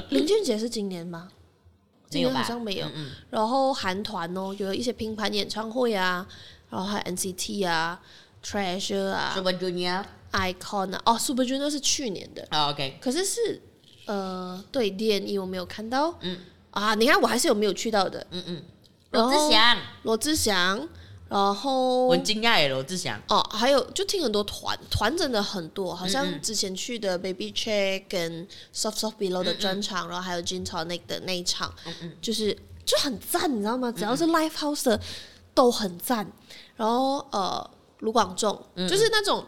[0.09, 1.29] 林俊杰是今年吗？
[2.09, 2.87] 今年好像没有。
[2.87, 6.25] 嗯嗯，然后韩团哦，有一些拼盘演唱会啊，
[6.69, 7.99] 然后还有 NCT 啊
[8.43, 12.47] ，Treasure 啊，Super Junior，Icon 啊，哦，Super Junior 是去年的。
[12.51, 13.61] Oh, OK，可是是。
[14.05, 16.17] 呃，对，D.N.E 我没有看到。
[16.21, 16.39] 嗯。
[16.71, 18.25] 啊，你看我还是有没有去到的。
[18.31, 18.63] 嗯嗯。
[19.11, 19.77] 罗志祥。
[20.03, 20.87] 罗志祥，
[21.29, 22.07] 然后。
[22.07, 23.21] 我很惊讶耶，罗志祥。
[23.29, 33.91] 哦，还有就听很多团，团真的很多，好像之前去的 Baby Check 跟 Soft Soft Below 的专场，然后还有 Gin Tonic 的那一场，嗯嗯，就是就很赞，你知道吗？
[33.91, 34.99] 只要是 Live House 的
[35.53, 36.31] 都很赞。
[36.75, 39.45] 然后呃，卢广仲，就是那种。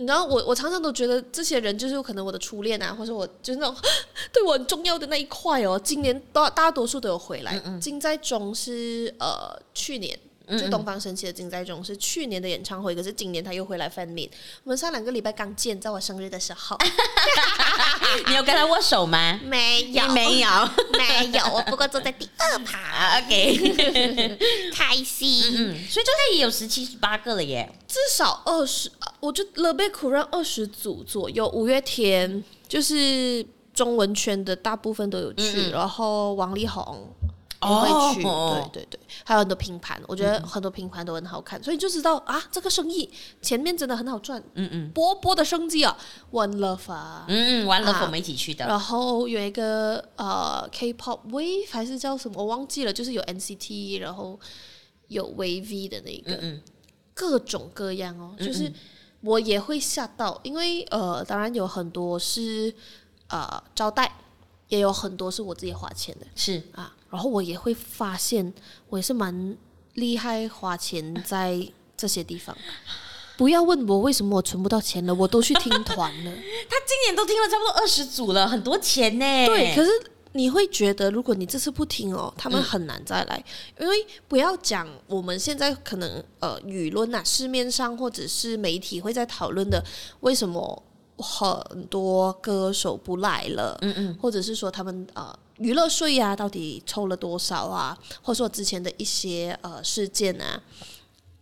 [0.00, 3.74] 你知道我，我常常都觉得这些人就是有可能我的初恋啊，或者我就是那种
[4.32, 5.76] 对我很重要的那一块哦。
[5.82, 7.56] 今年大大多数都有回来。
[7.64, 10.16] 嗯嗯，金在中是呃去年。
[10.56, 14.30] 就东方神起的金在中是去年的演唱会，可是今年他又回来 fan meet。
[14.64, 16.76] 我们上两个礼拜刚见，在我生日的时候。
[18.28, 19.38] 你有跟他握手吗？
[19.44, 20.48] 没有，没有，
[20.96, 21.44] 没有。
[21.52, 22.78] 我不过坐在第二排。
[23.24, 24.38] OK，
[24.72, 25.42] 开心。
[25.56, 28.90] 嗯，所以就他也有十七、十八个了耶，至少二十。
[29.20, 31.48] 我觉得 Le Bec Courant 二十组左右。
[31.48, 37.08] 五月天就是中文圈的大部分都有去，嗯、然后王力宏。
[37.60, 43.10] 会去，对对对，还有很多拼盘，我觉得很多拼盘都很好看，所以就知道啊，这个生意
[43.42, 45.96] 前面真的很好赚，嗯嗯，波波的生机啊
[46.30, 54.38] ，One Love 啊，嗯嗯，One Love 我们一起去的，然后有一个呃 K-pop Wave 还是叫什么我忘记了，就是有 NCT，然后
[55.08, 56.62] 有 Wavy 的那个，嗯
[57.14, 58.72] 各种各样哦，就是
[59.22, 62.72] 我也会吓到，因为呃，当然有很多是
[63.26, 64.12] 呃招待，
[64.68, 66.62] 也有很多是我自己花钱的，是。
[66.72, 66.94] 啊。
[67.10, 68.52] 然后我也会发现，
[68.88, 69.56] 我也是蛮
[69.94, 71.66] 厉害花钱在
[71.96, 72.56] 这些地方。
[73.36, 76.30] 不要问我为什么我存不到钱了，我都去听团了。
[76.68, 79.46] 他今年都听了差不多二十组了，很多钱呢。
[79.46, 79.90] 对，可是
[80.32, 83.42] 你会觉得，如果你这次不听哦，他们很难再来。
[83.76, 89.82] 嗯、因为不要讲我们现在可能呃舆论啊，市面上或者是媒体会在讨论的，
[90.20, 90.82] 为什么
[91.16, 93.78] 很多歌手不来了？
[93.82, 95.38] 嗯嗯，或者是说他们呃。
[95.58, 97.98] 娱乐税呀，到底抽了多少啊？
[98.22, 100.62] 或者说之前的一些呃事件啊，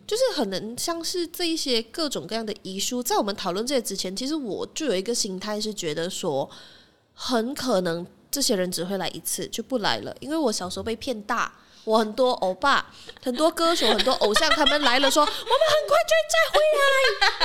[0.07, 6.49] 就是可能像是这一些各种各样的遗书，在我们讨论这些之前，其实我就有一个心态是觉得说，
[7.13, 11.53] 很可能这些人只会来一次就不来了，因为我小时候被骗大，
[11.83, 12.91] 我很多欧巴、
[13.23, 15.47] 很多歌手、很多偶像，他们来了说我们很
[15.87, 16.81] 快就再回来，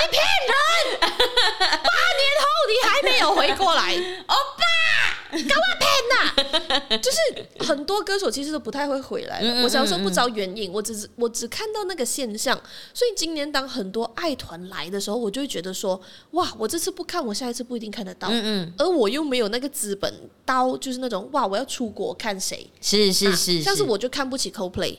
[0.01, 3.95] 你骗人，八年后你还没有回过来，
[4.27, 5.22] 欧巴。
[5.33, 6.97] 搞我骗呐！
[7.01, 7.19] 就是
[7.67, 9.41] 很多歌手其实都不太会回来。
[9.63, 12.55] 我小时候不知道原因，我只是我只看到那个现象。
[12.93, 16.01] 所以今年当很多爱团来的时候，我就会觉得说：
[16.33, 18.29] 哇，我这次不看，我下一次不一定看得到。
[18.77, 22.71] 而我又没有那个资本刀，就是那种哇，我要出国看谁？
[22.81, 24.99] 是是是，像是我就看不起 Coldplay，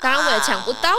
[0.00, 0.94] 当然我也抢不到。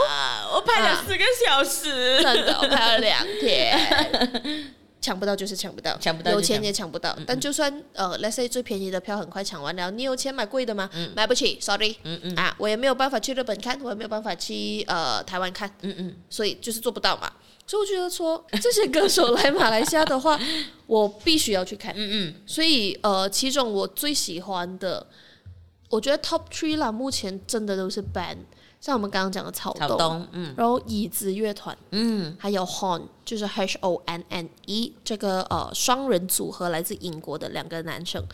[0.54, 4.74] 我拍了四个小时，真的，我排了两天。
[5.02, 7.14] 抢不到就是抢不到，抢不到，有钱也抢不到。
[7.26, 10.88] 但就算呃，let's say 最便宜的票很快抢完了，你有钱买贵的吗？
[10.94, 11.96] 嗯、买不起，sorry。
[12.04, 15.68] 嗯嗯啊，我也没有办法去日本看，我也没有办法去呃台湾看。
[15.82, 17.30] 嗯嗯，所以就是做不到嘛。
[17.66, 20.38] 所以我觉得说这些歌手来马来西亚的话，
[20.86, 21.92] 我必须要去看。
[21.96, 25.04] 嗯嗯，所以呃，其中我最喜欢的，
[25.88, 28.38] 我觉得 top three 啦，目前真的都是 band。
[28.82, 38.26] 像我们刚刚讲的草东，草东嗯，然后椅子乐团，嗯，还有 Horn，就是 H O N N E 这个呃双人组合，来自英国的两个男生，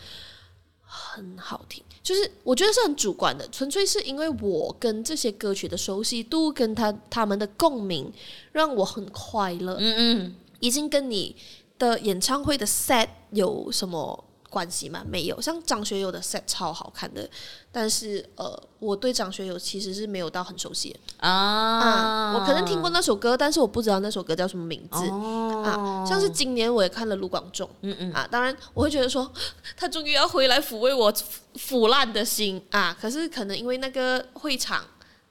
[0.81, 1.83] 很好听。
[2.01, 8.11] 就是我觉得是很主观的，纯粹是因为我跟这些歌曲的熟悉度，跟他他们的共鸣，
[8.51, 9.75] 让我很快乐。
[9.79, 11.35] 嗯嗯，已经跟你
[11.77, 15.03] 的演唱会的 set 有什么关系吗？
[15.07, 17.29] 没有，像张学友的 set 超好看的，
[17.71, 22.33] 但是呃，我对张学友其实是没有到很熟悉啊，啊。
[22.33, 26.05] 我可能听过那首歌，但是我不知道那首歌叫什么名字，哦、啊。
[26.05, 29.31] 像是今年我也看了卢广仲，嗯嗯啊，当然我会觉得说
[29.77, 31.13] 他终于要回来抚慰我
[31.55, 32.97] 腐烂的心啊。
[32.99, 34.83] 可是可能因为那个会场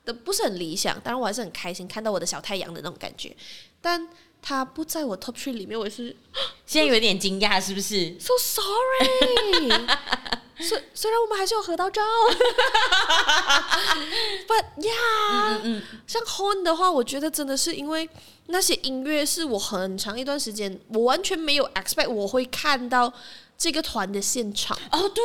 [0.04, 3.36] 的不是很理想，当然我还是很开心看到我的小太阳的那种感觉，
[3.80, 4.08] 但。
[4.48, 6.16] 他不在我 top three 里面，我也是
[6.64, 9.68] 现在有点惊讶，是不是？So sorry，
[10.58, 12.00] 虽虽然我们还是有合到照，
[14.48, 18.08] But yeah，、嗯嗯、像 Horn 的话，我觉得真的是因为
[18.48, 23.12] 那些音乐是我很长一段时间，我完全没有 expect 我会看到。
[23.60, 25.20] 这个团的现场哦，对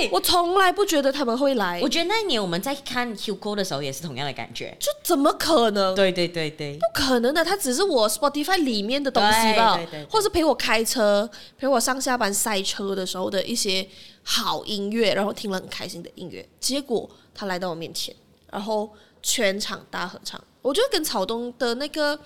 [0.00, 1.78] 对，我从来不觉得他们会来。
[1.82, 5.94] 我觉得那一年我们在看 Hugo 的时候也是同样的感觉，就怎么可能？
[5.94, 13.86] 对对对对，不可能的，他只是我 Spotify 里面的东西吧，对对对对，或是陪我开车、陪我上下班塞车的时候的一些
[14.22, 16.48] 好音乐，然后听了很开心的音乐。
[16.58, 18.16] 结果他来到我面前，
[18.50, 18.88] 然后
[19.22, 22.18] 全场大合唱，我觉得跟草东的那个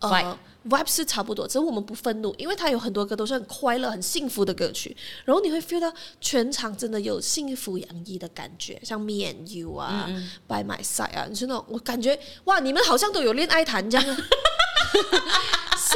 [0.00, 0.38] 呃。
[0.68, 14.04] vibe 是差不多，只是我们不愤怒，因为他有很多歌都是很快乐、很幸福的歌曲，然后你会 feel 到全场真的有幸福洋溢的感觉，像 Me and You 啊、嗯嗯，By My Side 啊，你是那种我感觉哇，你们好像都有恋爱谈这样，
[15.78, 15.94] 吓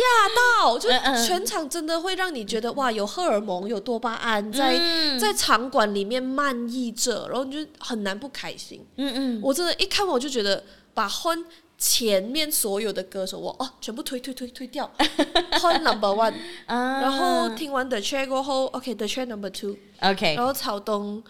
[0.62, 0.88] 到，就
[1.26, 8.86] 全场真的会让你觉得哇，有荷尔蒙、有多巴胺在、嗯、在场馆里面漫溢着，然后你就很难不开心。
[8.94, 10.62] 嗯嗯，我真的，一看我就觉得
[10.94, 11.44] 把婚。
[11.83, 14.88] 前面所有的歌手，我哦全部推推推推掉，
[15.62, 16.35] 换 number one，、
[16.66, 21.25] 啊、然后听完 The Chair 过后，OK，The Chair number two，OK，然后草东，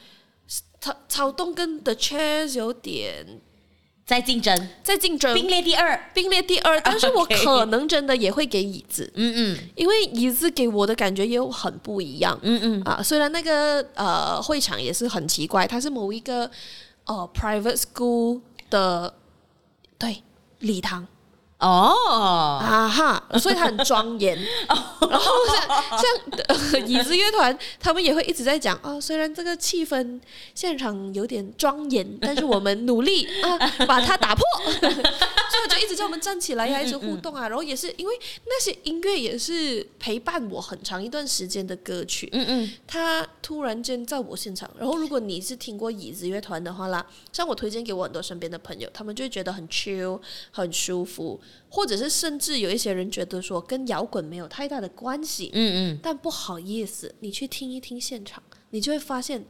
[0.80, 3.40] 草草东跟 The Chair 有点
[4.04, 16.50] 在竞争，在竞争，并列第二，并列第二， 但是我可能真的也会给椅子，嗯嗯，因为椅子给我的感觉又很不一样，嗯嗯，啊，虽然那个呃会场也是很奇怪，它是某一个
[17.04, 19.14] 呃 private school 的，
[19.96, 20.24] 对。
[20.60, 21.06] 礼堂
[21.58, 24.34] 哦啊哈，所以他很庄严。
[24.66, 25.32] 然后
[26.72, 30.18] 像椅子乐团，他们也会一直在讲啊，虽然这个气氛
[30.54, 34.42] 现场有点庄严，但是我们努力啊把它打破。
[35.50, 37.48] 所以我就一直叫我们站起来呀，一直互动啊。
[37.48, 38.14] 然后也是因为
[38.46, 42.28] 那些音乐也是陪伴我很长一段时间的歌曲。
[42.32, 44.70] 嗯嗯，他突然间在我现场。
[44.78, 51.40] 然后如果你是听过椅子乐团的话啦，像我推荐给我很多身边的朋友，他们就会觉得很 chill，很舒服。
[51.72, 59.44] 或者是甚至有一些人觉得说跟摇滚没有太大的关系，嗯嗯，但不好意思，你去听一听现场，你就会发现，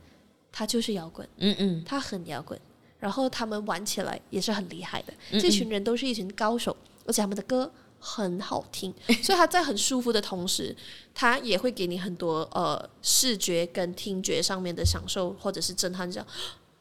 [0.52, 2.60] 它就是摇滚，嗯嗯，它很摇滚，
[3.00, 10.76] 然后他们玩起来也是很厉害的，嗯嗯，这群人都是一群高手，而且他们的歌很好听， 所以他在很舒服的同时，
[11.14, 16.26] 他也会给你很多呃视觉跟听觉上面的享受或者是震撼，这样。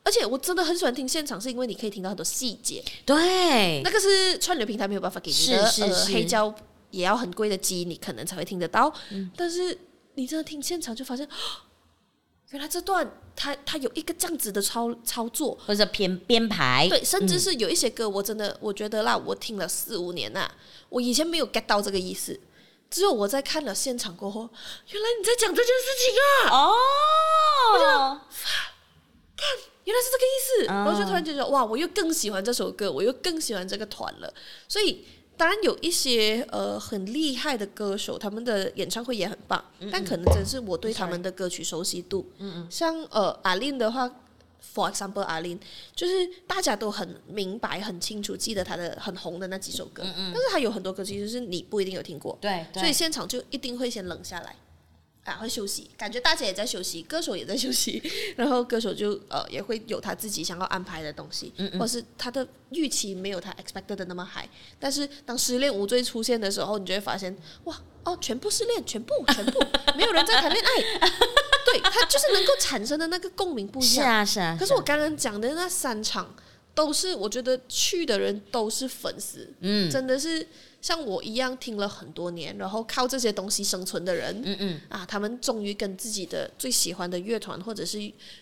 [0.02, 2.84] 而且我真的很喜欢听现场，是因为你可以听到很多细节。
[3.06, 6.54] 对，那个是串流平台没有办法给你的，是是是呃、黑胶
[6.90, 8.92] 也要很贵的机，你可能才会听得到。
[9.12, 9.78] 嗯、但是
[10.16, 11.28] 你真的听现场，就发现，
[12.50, 16.88] 原来这段他他有一个这样子的操操作，或者编编排。
[16.90, 20.50] 对，甚至是有一些歌，我真的我觉得啦，我听了四五年呐，
[20.90, 22.40] 我以前没有 get 到这个意思，
[22.90, 24.50] 只有我在看了现场过后，
[24.90, 26.52] 原来你在讲这件事情啊！
[26.52, 26.74] 哦，
[27.74, 28.22] 我
[29.36, 29.48] 看。
[29.86, 34.32] 原来是这个意思，然后就突然觉得哇，我又更喜欢这首歌，我又更喜欢这个团了。
[34.68, 35.04] 所以
[35.40, 42.30] 当然有一些呃很厉害的歌手，他们的演唱会也很棒，但可能真是我对他们的歌曲熟悉度。
[42.40, 44.06] 嗯嗯，像呃阿林的话
[44.76, 45.58] ，For example，阿林
[45.96, 54.54] 就是大家都很明白、很清楚记得他的很红的那几首歌，嗯嗯，但是他有很多歌其实是你不一定有听过，对，对，所以现场就一定会先冷下来。
[55.30, 58.02] 啊，会休息，感觉大家也在休息，歌手也在休息，
[58.36, 64.48] 然后歌手就呃也会有他自己想要安排的东西，嗯嗯，或是他的预期没有他 expected 的那么 high，
[64.80, 69.60] 但是当失恋无罪出现的时候，你就会发现哇哦，全部失恋，全部全部
[69.96, 71.10] 没有人在谈恋爱，
[71.66, 76.34] 对，他就是能够产生的那个共鸣不一样，是啊是啊，可是我刚刚讲的那三场
[76.80, 80.48] 都是我觉得去的人都是粉丝，嗯，真的是。
[80.82, 88.00] 像我一样听了很多年，然后靠这些东西生存的人，嗯嗯，啊，他们终于跟自己的最喜欢的乐团或者是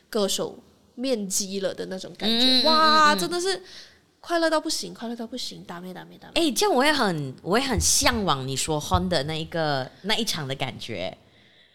[0.08, 0.56] 歌手
[0.94, 3.60] 面基了的那种感觉，嗯、哇、嗯嗯，真的是
[4.20, 6.34] 快乐到不行，快乐到不行，打咩打咩打咩。
[6.36, 11.18] 哎，这样我也很，我也很向往你说 Horn 的那一个那一场的感觉。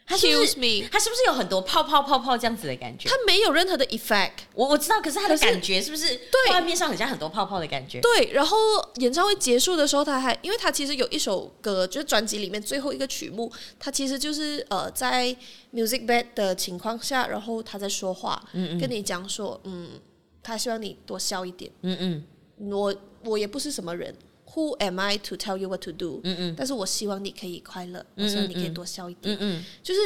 [0.04, 3.08] 他是不是 me，他是不是有很多泡泡泡泡这样子的感觉？
[3.08, 8.00] 他没有任何的 effect，我我知道，可是他的感觉是不是对画面上很像很多泡泡的感觉？
[8.00, 8.56] 对，然后
[8.96, 15.34] 演唱会结束的时候，他还因为他其实有一首歌，就是专辑里面最后一个曲目，他其实就是呃在
[15.72, 20.00] music bed 的情况下，然后他在说话，嗯嗯，跟你讲说，嗯，
[20.42, 24.14] 他希望你多笑一点，嗯嗯，我我也不是什么人。
[24.54, 26.20] Who am I to tell you what to do？
[26.24, 29.34] 嗯嗯，但是我希望你可以快乐，我希望你可以多笑一点。
[29.34, 30.00] 嗯嗯，就是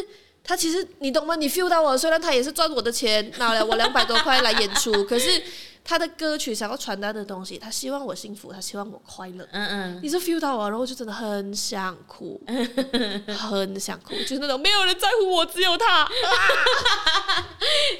[0.44, 1.34] 他其实你懂吗？
[1.34, 5.42] 你 feel 到我，虽然他也是赚我的钱，拿了我两百多块来演出， 可是
[5.82, 9.44] 他的歌曲想要传达的东西，他希望我幸福，他希望我快乐。
[9.50, 12.40] 嗯嗯，你是 feel 到我，然后就真的很想哭，
[13.36, 16.04] 很想哭，就是那种没有人在乎我，只有他。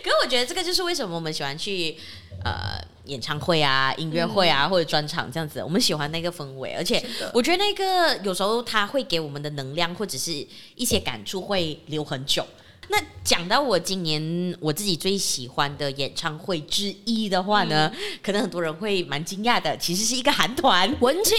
[0.04, 1.96] 可是我觉觉得这个就是为什么我们喜欢去
[2.44, 7.02] 呃演唱会啊、音乐会啊、嗯、或者专场这样子，我们喜欢那个氛围，而且
[7.32, 12.46] 我觉得那个有时候它会给我们的能量或者是一些感触会留很久。
[12.88, 20.88] 那讲到我今年我自己最喜欢的演唱会之一的话呢，嗯、可能很多人会蛮惊讶的，其实是一个韩团。
[21.00, 21.36] 文青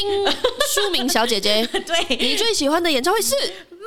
[0.73, 1.65] 书明小姐姐。
[1.67, 3.33] 对，你最喜欢的演唱会是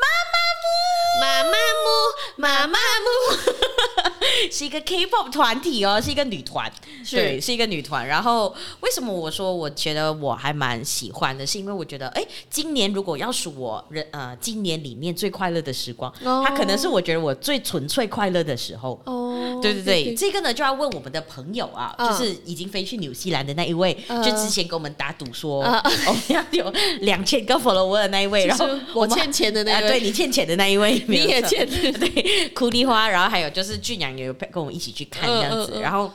[0.00, 1.50] 妈妈木，妈妈
[1.84, 1.88] 木，
[2.36, 6.70] 妈妈木， 是一个 K-pop 团体哦，是一个女团，
[7.04, 7.16] 是。
[7.16, 8.06] 对，是一个女团。
[8.06, 19.00] 然后为什么我说我觉得我还蛮喜欢的，是因为我觉得，哎，今年如果要数我人呃，今年里面最快乐的时光，哦、它可能是我觉得我最纯粹快乐的时候。
[19.04, 26.70] 哦，对对对，对这个呢就要问我们的朋友啊，哦、就是已经飞去纽西兰的那一位，哦、就之前跟我们打赌说，哦， 我们要有
[27.00, 36.12] 两千个 follower 的那一位，然后我欠钱的那位，呃、对 你欠钱的那一位， 你也欠， 对，哭梨花，然后还有就是俊阳也有跟我们一起去看这样子，然后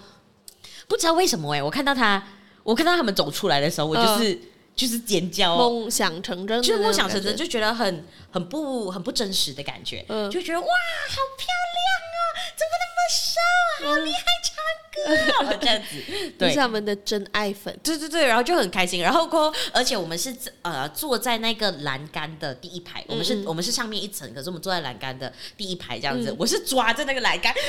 [0.88, 2.22] 不知道为什么哎、欸，我看到他，
[2.64, 4.40] 我看到他们走出来的时候，我就是
[4.76, 12.20] 就是尖叫，梦想成真，就是梦想成真，就觉得很很不很不真实的感觉，就觉得哇，好漂亮啊，
[12.56, 13.40] 怎么那么瘦，
[13.88, 14.54] 好厉害唱
[14.92, 14.98] 歌
[15.46, 16.04] 啊，这样子，
[16.38, 27.54] 对，是他们的真爱粉，对对对，然后就很开心，然后过，而且我们是呃坐在那个栏杆的第一排，我们是我们是上面一层，可是我们坐在栏杆的第一排这样子，我是抓着那个栏杆。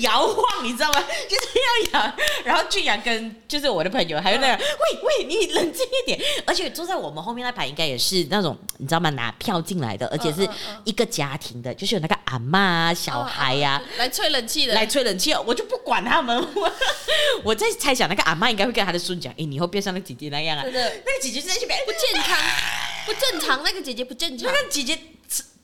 [0.00, 1.00] 摇晃，你知道吗？
[1.28, 2.14] 就是要摇。
[2.44, 4.64] 然后俊阳跟就是我的朋友，还有那个，
[5.02, 6.20] 喂喂，你冷静一点。
[6.46, 9.10] 而且坐在我们后面那排，应该也是那种你知道吗？
[9.10, 10.48] 拿票进来的，而且是
[10.84, 15.34] 一个家庭的，就是有那个阿妈啊、小孩呀、啊，来吹冷气的，来吹冷气。
[15.34, 16.38] 我就不管他们。
[16.54, 16.72] 我，
[17.44, 22.36] 我在猜想，那个阿妈应该会跟他的孙讲：“哎，你以后别像那个姐姐那样啊。”那个姐姐在那边不健康，
[23.06, 23.62] 不正常。
[23.62, 24.98] 那个姐姐不正常，那个姐姐。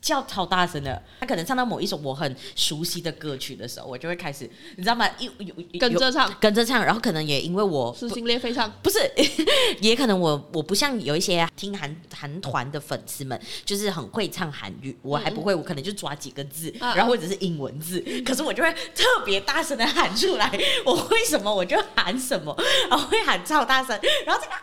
[0.05, 4.47] 叫超大声的，他可能唱到某一首我很熟悉的歌曲的时候，我就会开始，
[4.77, 5.09] 你知道吗？
[5.17, 8.99] 一有跟着唱，跟着唱，然后可能也因为我撕心裂肺唱， 不是，
[9.81, 20.47] 也可能我我不像有一些听韩韩团的粉丝们，就是很会唱韩语，我还不会，我可能就抓几个字，然后或者是英文字，可是我就会特别大声的喊出来，
[20.85, 22.55] 我会什么我就喊什么，
[22.91, 24.61] 然后会喊超大声，然后这个啊，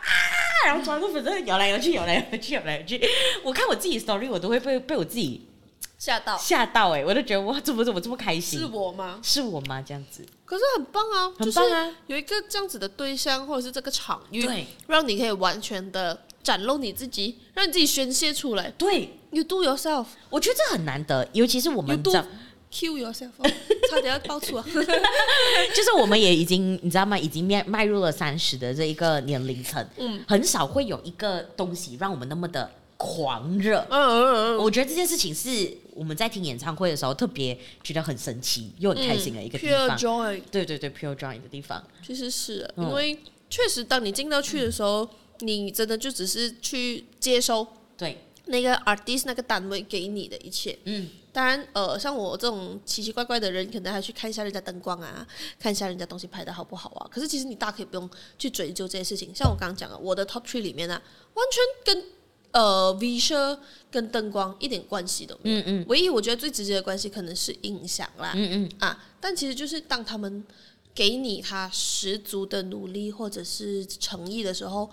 [0.65, 3.01] 然后抓住粉丝摇来摇去，摇来摇去，摇来摇去，
[3.43, 5.47] 我看我自己 story 我都会被被我自己。
[5.99, 7.05] 吓到吓到哎、欸！
[7.05, 8.59] 我都觉得哇，怎么怎么这么开心？
[8.59, 9.21] 是我吗？
[9.23, 9.81] 是我吗？
[9.81, 11.95] 这样子，可是很棒啊，很棒啊！
[12.07, 18.69] 有一个这样子的对象，或者是这个场域，对，让你可以完全的展露你自己，让你自己宣泄出来。
[18.71, 22.03] 对，You do yourself，我觉得这很难得，尤其是我们
[22.73, 23.29] kill yourself，
[23.91, 24.65] 差点要爆粗啊！
[25.75, 27.17] 就是我们也已经，你知道吗？
[27.17, 32.69] 已经迈迈入了三十的这一个年龄层，嗯，很少会有一个东西让我们那么的。
[32.95, 39.89] 狂热，嗯嗯嗯，我觉得这件事情是我们在听演唱会的时候特别觉得很神奇又很开心的一个地方。
[39.89, 43.19] Pure joy，对对对，Pure joy 的地方，其实是因为
[43.49, 45.09] 确实，当你进到去的时候，
[45.39, 47.67] 你真的就只是去接收
[47.97, 50.77] 对那个 artist 那个单位给你的一切。
[50.85, 55.27] 嗯，当然，呃，像我这种奇奇怪怪的人，可能还去看一下人家灯光啊，
[55.59, 57.07] 看一下人家东西拍的好不好啊。
[57.11, 58.09] 可是其实你大可以不用
[58.39, 59.35] 去追究这些事情。
[59.35, 61.01] 像我刚刚讲的，我的 top three 里面呢、啊，
[61.33, 62.05] 完全跟。
[62.53, 63.57] 呃，visual
[63.89, 65.59] 跟灯光一点关系都没有。
[65.61, 65.85] 嗯嗯。
[65.89, 68.31] 唯一我觉得最直接的关系可能是音响啦。
[68.35, 68.71] 嗯嗯。
[68.77, 70.45] 啊，但其实就是当他们
[70.93, 74.87] 给你他十足的努力或者是诚意的时候，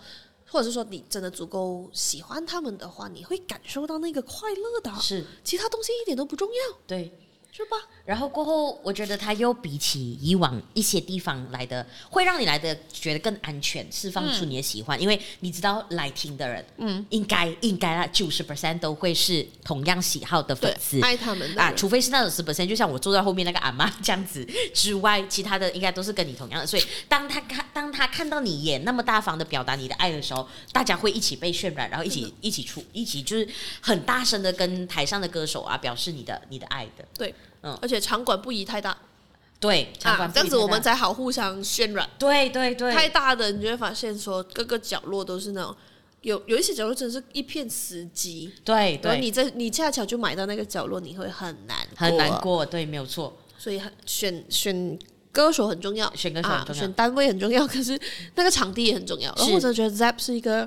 [0.50, 4.92] 或者是说你真的足够喜欢他们的话，你会感受到那个快乐的。
[5.00, 5.24] 是。
[5.44, 6.78] 其他东西一点都不重要。
[6.86, 7.16] 对。
[7.52, 7.76] 是吧？
[8.06, 24.44] 然后过后，我觉得他又比起以往一些地方来的，会让你来的觉得更安全，释放出你的喜欢，嗯、因为你知道来听的人，嗯，应该应该啊，九十 percent 都会是同样喜好的粉丝，爱他们的啊，除非是那种十 percent，就像我坐在后面那个阿妈这样子
[24.74, 26.66] 之外，其他的应该都是跟你同样的。
[26.66, 33.46] 所以当他看当他看到你也那么大方的表达你的爱的时候，大家会一起被渲染，然后一起、嗯、一起出一起就是
[33.80, 37.34] 很大声的跟台上的歌手啊表示你的你的爱的，对。
[37.62, 38.96] 嗯，而且场馆不宜太大，
[39.58, 42.08] 对，场馆啊，这样子我们才好互相渲染。
[42.18, 45.76] 对对对，太大的你就会发现说各个角落都是那种
[46.22, 48.50] 有有一些角落真是一片死寂。
[48.64, 52.64] 对对，你在你恰巧就买到那个角落，你会很难很难过。
[52.64, 53.36] 对，没有错。
[53.58, 54.98] 所以选选
[55.30, 58.00] 歌手很重要，选歌手很重要，选单位很重要， 可是
[58.36, 59.30] 那个场地也很重要。
[59.36, 60.66] 然后我真的觉得 ZAP 是一个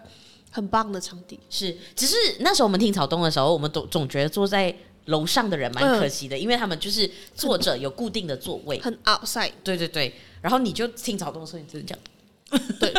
[0.51, 1.39] 很棒的场地。
[1.49, 4.75] 是，只是那时候我们听草东的时候，我们总总觉得坐在。
[5.05, 9.51] 楼上的人蛮可惜的，嗯、因为他们就是坐着有固定的座位，很 outside。
[9.63, 11.99] 对对对，然后你就听草东的时候，你只能这样，
[12.79, 12.93] 对，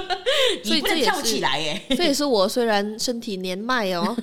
[0.64, 1.80] 所以这也跳起来耶。
[1.90, 4.16] 这也是我虽然身体年迈哦，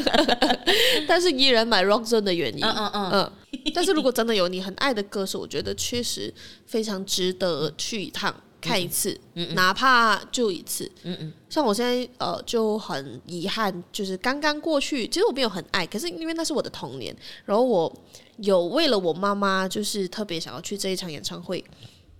[1.06, 2.64] 但是依然买 Rock Zone 的原因。
[2.64, 3.32] 嗯嗯嗯嗯。
[3.74, 6.32] 但是如果真的有你很爱的歌手，我觉得确实
[6.66, 10.90] 非常值得去一趟看一次，嗯嗯，哪怕就一次。
[11.02, 17.92] 嗯嗯，像我现在呃就很遗憾，就是刚刚过去，其实我没有很爱，可是因为那是我的童年，然后我
[18.36, 21.64] 有为了我妈妈，就是特别想要去这一场演唱会，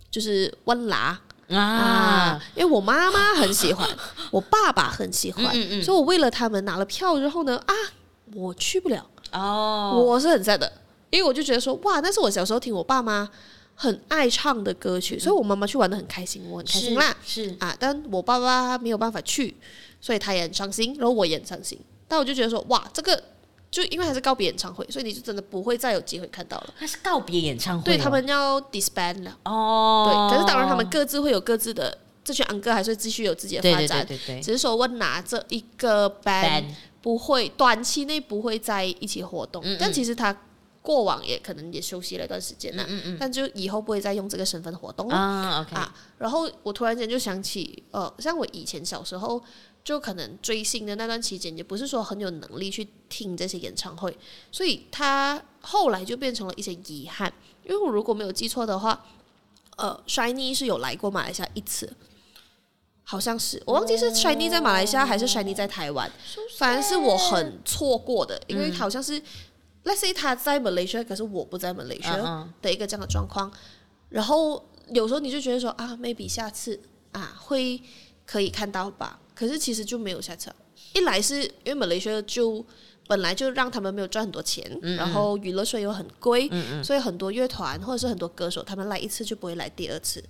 [0.09, 1.19] 就是温拿
[1.49, 3.87] 啊，啊，因为我妈妈很喜欢，
[4.31, 7.73] 我爸爸很喜欢，嗯嗯，所以我为了他们拿了票之后呢，啊，
[8.33, 9.05] 我去不了。
[9.31, 10.71] 哦，我是很 sad 的。
[11.09, 13.29] 因为我就觉得说，哇，那是我小时候听我爸妈
[13.81, 17.17] 很爱唱的歌曲，嗯、所以我妈妈去玩的很开心，我很开心啦。
[17.25, 19.55] 是，是啊，但我爸爸没有办法去，
[19.99, 21.79] 所以他也很伤心，然后我也很伤心。
[22.07, 23.19] 但我就觉得说，哇，这个
[23.71, 26.73] 就因为还是告别演唱会，所以你就真的不会再有机会看到了。
[26.77, 30.29] 他是告别演唱会、哦，对他们要 disband 了哦。
[30.29, 34.05] 对，可是当然他们各自会有各自的，这群昂哥还是会继续有自己的发展。
[34.05, 36.65] 对对对对对，只是说我拿着一个 band
[37.01, 40.37] 不会短期内不会在一起活动，嗯嗯，但其实他。
[40.81, 45.95] 过往也可能也休息了一段时间了，嗯嗯，但就以后不会再用这个身份活动了啊。
[46.17, 49.39] 然后我突然间就想起，呃，像我以前小时候
[49.83, 54.17] 就可能追星的那段期间，也不是说很有能力去听这些演唱会，
[54.51, 57.31] 所以他后来就变成了一些遗憾。
[57.63, 59.05] 因为我如果没有记错的话，
[59.77, 61.93] 呃，SHINee 是有来过马来西亚一次，
[63.03, 66.11] 好像是我忘记是 SHINee 在马来西亚还是 SHINee 在台湾，
[66.57, 69.21] 反正是我很错过的，因为好像是。
[69.83, 73.57] Let's say 他在 Malaysia，可是我不在 Malaysia 的一个这样的状况，uh -huh.
[74.09, 76.79] 然后有时候你就觉得说啊，maybe 下次
[77.13, 77.81] 啊会
[78.23, 80.53] 可以看到吧，可是其实就没有下次。
[80.93, 82.63] 一来是因为 Malaysia 就
[83.07, 86.47] 本来就让他们没有赚很多钱，嗯嗯然后娱乐税又很贵，
[86.83, 90.23] 所以很多乐团或者是很多歌手，他们来一次就不会来第二次，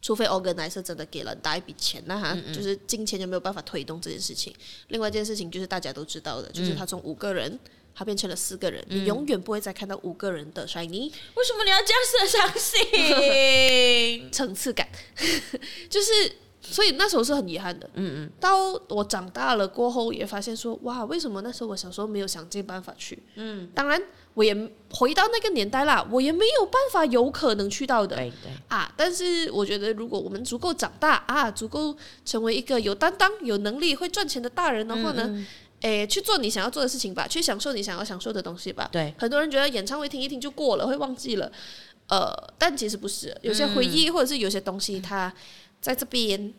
[0.00, 4.54] 除非 organizer 真的给了大一笔钱，那哈，就是金钱就没有办法推动这件事情。
[4.88, 7.58] 另外一件事情就是大家都知道的，就是他从五个人。
[7.98, 11.10] 他变成了四个人，嗯、你永远不会再看到五个人的 SHINee。
[11.34, 14.30] 为什么你要这样子的相信？
[14.30, 14.86] 层次感，
[15.90, 16.12] 就是
[16.60, 17.90] 所以那时候是很遗憾的。
[17.94, 18.30] 嗯嗯。
[18.38, 23.20] 到我长大了过后，也发现说，哇，为什么那时候我小时候没有想尽办法去？
[23.34, 23.68] 嗯。
[23.74, 24.00] 当然，
[24.34, 24.54] 我也
[24.92, 28.14] 回到那个年代啦，我也没有办法有可能去到的。
[28.14, 28.52] 对对。
[28.68, 35.24] 啊，但是我觉得，如果我们足够长大啊，足够成为一个有担当、有能力、会赚钱的大人的话呢？
[35.26, 35.46] 嗯嗯
[35.80, 38.88] 诶，去做你想要做的事情吧，去享受你想要享受的东西吧。
[38.92, 41.50] 对，很多人觉得演唱会听一听就过了，会忘记了。
[42.08, 45.32] 呃，但其实不是，有些回忆或者是有些东西，它
[45.80, 46.52] 在这边。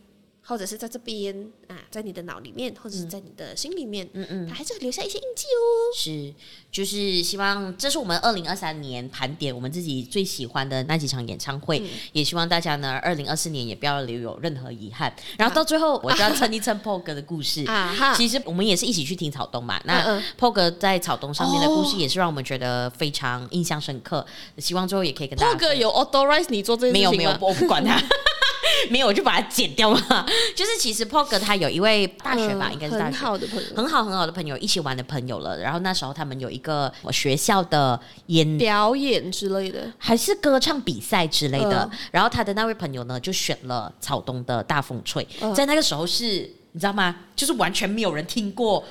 [0.49, 5.61] 或者是在这边啊，在你的脑里面，或者是在你的心里面，嗯嗯，它还是会留下一些印记哦。
[5.95, 6.33] 是，
[6.71, 15.13] 就是希望这是我们二零二三年盘点我们自己最喜欢的那几场演唱会，嗯、也希望大家呢，二零二四年也不要留有任何遗憾。
[15.37, 18.15] 然后到最后，我就要蹭一蹭 POG 的故事 啊。
[18.17, 19.79] 其实我们也是一起去听草东嘛。
[19.85, 24.17] 那 POG 在草东上面的故事，也是让我们觉得非常印象深刻。
[24.17, 24.25] 哦、
[24.57, 25.59] 希望最后也可以跟大家。
[25.59, 27.17] POG 有 authorize 你做这件事情？
[27.17, 28.01] 没有没有，我不管他。
[28.89, 30.25] 没有，我就把它剪掉嘛。
[30.55, 35.59] 就是其实 POG 他有一位大学吧，嗯、应该是大学很好的朋友，很好很好的朋友，一起玩的朋友了。
[35.59, 41.89] 然后那时候他们有一个学校的演表演之类的，还是歌唱比赛之类的。
[41.91, 47.15] 嗯、然后他的那位朋友呢，就选了草东的大风吹，嗯、在那个时候是你知道吗？
[47.35, 48.83] 就是完全没有人听过。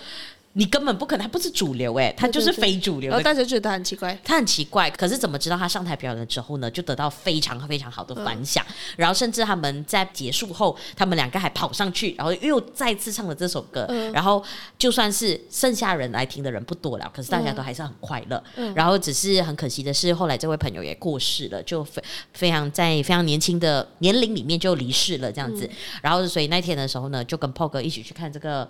[0.59, 3.17] 你根本不可能，他不是主流哎，他就是非主流的。
[3.17, 4.91] 然后大家觉得他很奇怪，他很奇怪。
[4.91, 8.65] 可是怎么知道他上台表演了之后呢，就得到非常非常好的反响。
[8.69, 13.87] 嗯、然后甚至他们在结束后，他们两个还跑上去，然后又再次唱了这首歌。
[13.89, 14.43] 嗯、然后
[14.77, 18.43] 就算是剩下人来听的人不多了，可是大家都还是很快乐。
[18.57, 22.03] 嗯、然后只是很可惜的是，后来这位朋友也过世了，就非
[22.33, 25.65] 非常在非常年轻的年龄里面就离世了这样子。
[25.67, 28.69] 嗯、然后所以那天的时候呢，就跟炮哥一起去看这个。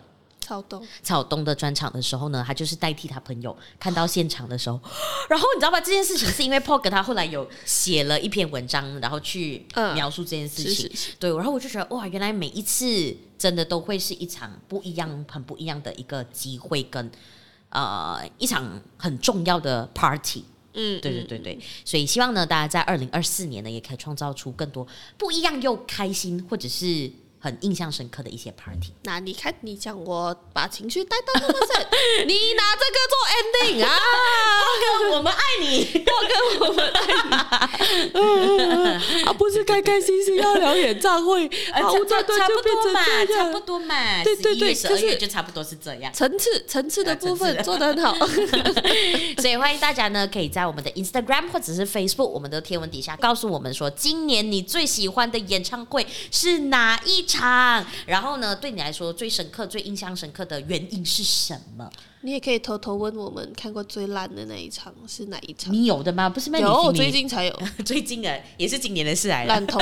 [0.49, 4.81] 草东，草东的专场的时候呢，他就是代替他朋友看到现场的时候，
[5.29, 5.79] 然后你知道吧？
[5.79, 10.87] 这件事情是因为 POG 他后来有写了一篇文章，然后去描述这件事情。
[10.87, 17.13] 嗯、对，然后我就觉得哇，原来每一次真的都会是一场不一样、很不一样的一个机会跟，跟
[17.69, 20.45] 呃一场很重要的 party。
[20.73, 24.87] 嗯，对对对对，所以希望呢，大家在二零二四年呢，也可以创造出更多
[25.19, 27.13] 不一样又开心，或者是。
[27.41, 28.93] 很印象深刻的一些 party。
[29.05, 31.87] 那你看，你讲我把情绪带到那么深，
[32.27, 33.89] 你拿这个做 ending 啊？
[34.81, 36.11] 哥，我们爱你，哥，
[36.67, 36.99] 我们爱
[38.03, 39.23] 你。
[39.25, 44.25] 啊，不是开开心心要聊演唱会，差不多嘛，差不多嘛。
[44.25, 46.13] 对对对，十二月就差不多是这样。
[46.13, 48.15] 层次层次的部分做得很好，
[49.39, 57.28] 所以欢迎大家呢，可以在我们的 Instagram 或者是 Facebook 我们的贴文底下告诉我们说，今年你最喜欢的演唱会是哪一？
[57.29, 57.85] 场？
[58.07, 61.89] 然后呢，对你来说最深刻、最印象深刻的原因是什么？
[62.23, 65.73] 你也可以偷偷问我们，看过最烂的那一场是哪一场？
[65.73, 66.29] 你有的吗？
[66.29, 69.55] 不是没有，有最近才有， 最近的也是今年的事来了。
[69.55, 69.79] 烂透，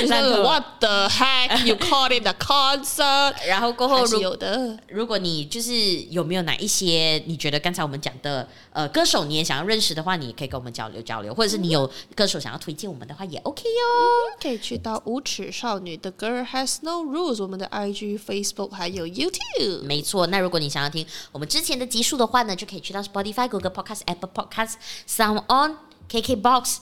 [0.00, 3.46] 就是 What the heck you call it a concert？
[3.46, 5.72] 然后过后有的，如果你就是
[6.10, 14.42] 有没有哪一些你觉得刚才我们讲的呃歌手你也想要认识的话，你也可以跟我们交流交流，或者是你有歌手想要推荐我们的话也 OK 哟、嗯。
[14.42, 19.82] 可以去到无耻少女的 Girl Has No Rules，我们的 IG、Facebook 还有 YouTube。
[19.84, 21.48] 没错，那如果你想要听我们。
[21.52, 24.76] 之前的集数的话呢，就可以去到 Spotify、Google Podcast、Apple Podcast、
[25.06, 25.76] Sound On、
[26.08, 26.78] KKBox、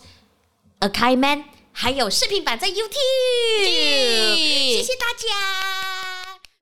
[0.79, 1.43] Akaiman，
[1.73, 3.65] 还有视频版在 YouTube。
[3.65, 6.00] 谢谢大家。